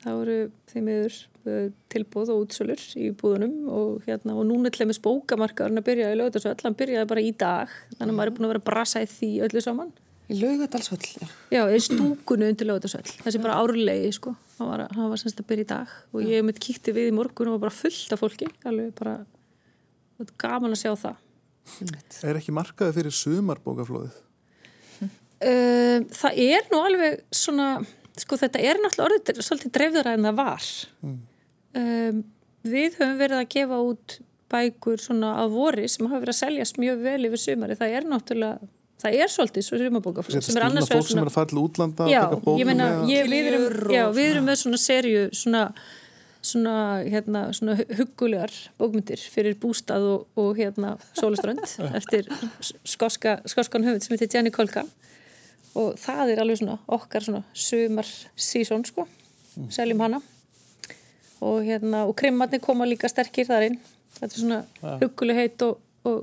[0.05, 0.38] þá eru
[0.70, 1.22] þeim yfir
[1.92, 6.16] tilbúð og útsölur í búðunum og hérna, og núna til þess bókamarkaðurinn að byrja í
[6.20, 9.05] lögðarsvöld, hann byrjaði bara í dag þannig að maður er búin að vera að brasa
[9.05, 9.92] í því öllu saman
[10.24, 11.26] Í laugadalsvöll, já.
[11.53, 15.51] Já, í stúkunu undir lögðarsvöld þessi bara árlegi, sko hann var, hann var semst að
[15.51, 18.22] byrja í dag og ég mitt kíkti við í morgun og var bara fullt af
[18.24, 19.18] fólki alveg bara
[20.40, 21.20] gaman að sjá það.
[22.25, 24.21] Er ekki markaði fyrir sumarbókaflóðið?
[25.05, 27.69] um, Það er nú alveg svona
[28.21, 30.69] sko þetta er náttúrulega orðið svolítið dreifðara en það var.
[31.75, 32.23] Um,
[32.65, 34.15] Við höfum verið að gefa út
[34.55, 38.07] bækur svona á vori sem hafa verið að seljast mjög vel yfir sumari það er
[38.09, 38.69] náttúrulega,
[39.03, 42.25] það er svolítið svo sumarbókaflóð Þetta stundar fólk sem er að til útlanda Já, að
[42.31, 43.12] taka bókum ég meina, með.
[43.12, 45.65] ég, við, erum, Kiljur og já, við erum með svona serju svona,
[46.45, 46.76] svona,
[47.09, 51.64] hérna, svona huggulegar bókmyndir fyrir bústað og, og hérna sólaströnd
[51.99, 52.28] eftir
[52.84, 54.84] skoska, skoskan höfund sem heitir Jenny Kolka.
[55.74, 59.09] Og það er alveg svona okkar svona sumar sísón sko,
[59.74, 60.20] seljum hana.
[61.45, 63.80] Og hérna og krimmarnir koma líka sterkir þar inn.
[64.20, 66.22] Þetta er svona huggulegheit og, og,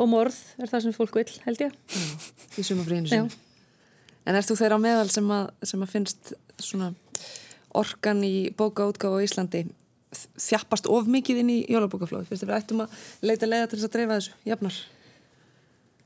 [0.00, 1.78] og morð er það sem fólk vil held ég.
[2.58, 3.14] Í sumafríðinu Já.
[3.14, 3.40] sinni.
[4.24, 6.94] En ert þú þeirra á meðal sem að, sem að finnst svona
[7.74, 9.64] orkan í bókaútgáfu á Íslandi
[10.14, 12.28] þjappast of mikið inn í jólabókaflóði?
[12.28, 14.80] Finnst þið við ættum að leita leiða til þess að dreifa þessu, jafnar?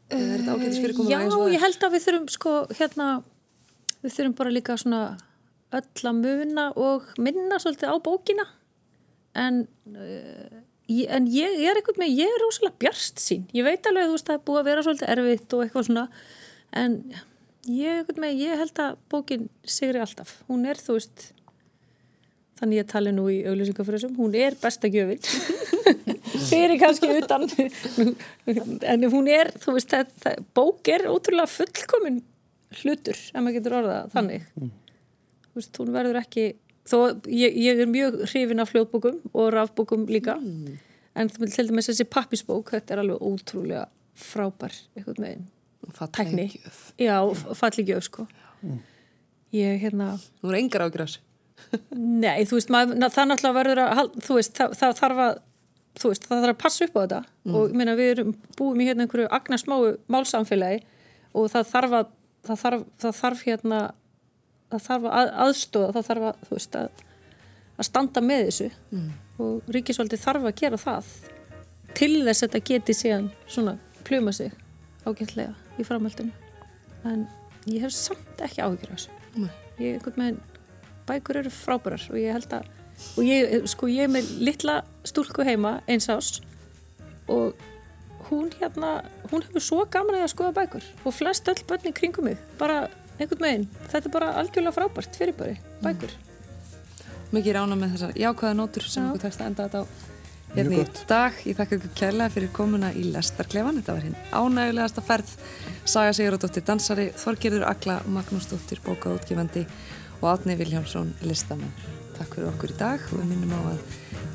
[0.09, 1.19] Eða er þetta ágætis fyrir Já,
[1.53, 3.09] ég held að við þurfum sko hérna,
[4.01, 5.03] við þurfum bara líka svona
[5.77, 8.47] öll að muna og minna svolítið á bókina.
[9.37, 13.67] En, uh, ég, en ég, ég er eitthvað með, ég er rosalega bjarst sín ég
[13.67, 16.07] veit alveg að þú veist það er búið að vera svolítið erfitt og eitthvað svona.
[16.81, 16.97] En
[17.69, 21.29] ég, eitthvað með, ég held að bókin sigri alltaf, hún er þú veist
[22.59, 25.23] þannig ég tali nú í auglýsingafröðsum, hún er besta gjöfin.
[26.49, 27.47] Fyrir kannski utan.
[28.85, 32.23] En hún er, þú veist það, það, bók er ótrúlega fullkomin
[32.83, 34.49] hlutur, ef maður getur orðað þannig.
[34.59, 36.49] Þú veist, hún verður ekki
[36.89, 36.99] þó
[37.29, 40.39] ég, ég er mjög hrifin af fljóðbókum og rafbókum líka.
[41.19, 43.87] En þú til dæmis þessi pappisbók þetta er alveg ótrúlega
[44.19, 45.49] frábær eitthvað með einn
[46.13, 46.61] tækni.
[46.99, 47.17] já,
[47.55, 48.27] falli gjöf sko.
[49.55, 51.21] Ég hérna Nú er engar ágjur á þessu.
[51.95, 55.41] Nei, þú veist, maður, það náttúrulega verður að, þú veist, það, það þarf að,
[55.99, 57.21] þú veist, það þarf að passa upp á þetta.
[57.53, 60.83] Og ég meina við erum búum í hérna einhverju agnarsmáu málsamfélagi
[61.37, 62.13] og það þarf að,
[62.49, 63.81] það þarf, það þarf hérna,
[64.73, 67.03] það þarf að aðstóða, það þarf að, þú veist, að,
[67.79, 68.71] að standa með þessu.
[69.39, 71.13] Og ríkisvaldið þarf að gera það
[71.99, 73.77] til þess að þetta geti síðan svona
[74.09, 74.53] pluma sig
[75.07, 76.33] ágætlega í framhaldinu.
[77.07, 77.27] En
[77.69, 79.15] ég hef samt ekki áhyggjur af þessu.
[79.39, 79.51] Nei.
[79.79, 80.41] ég, einhvern veginn,
[81.09, 82.69] bækur eru frábærar og ég held að
[83.17, 86.39] og ég, sko, ég er með litla stúlku heima eins ás
[87.31, 87.55] og
[88.29, 88.99] hún hérna
[89.31, 92.87] hún hefur svo gaman að skoða bækur og flest öll börn í kringum mig bara
[93.19, 96.17] einhvern veginn, þetta er bara algjörlega frábært fyrir bara bækur
[97.29, 99.09] Mikið rána með þessar jákvæða nótur sem Já.
[99.11, 99.85] okkur tekst að enda þetta á
[100.55, 101.41] hérna í dag.
[101.45, 103.81] Ég þakka ykkur kærlega fyrir komuna í Lestarklefan.
[103.83, 105.35] Þetta var hinn ánægulegasta ferð.
[105.85, 109.67] Saga Sigurðardóttir dansari, Þorgerður Akla, Magnúsdóttir bókaútgefandi
[110.21, 111.73] og Átni Viljámsson listamenn.
[112.19, 113.81] Takk fyrir okkur í dag og við minnum á að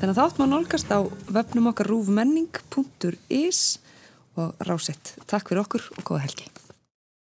[0.00, 3.62] þennan þátt má nálgast á vefnum okkar rúfmenning.is
[4.40, 5.16] og rásett.
[5.28, 6.53] Takk fyrir okkur og góða helgi.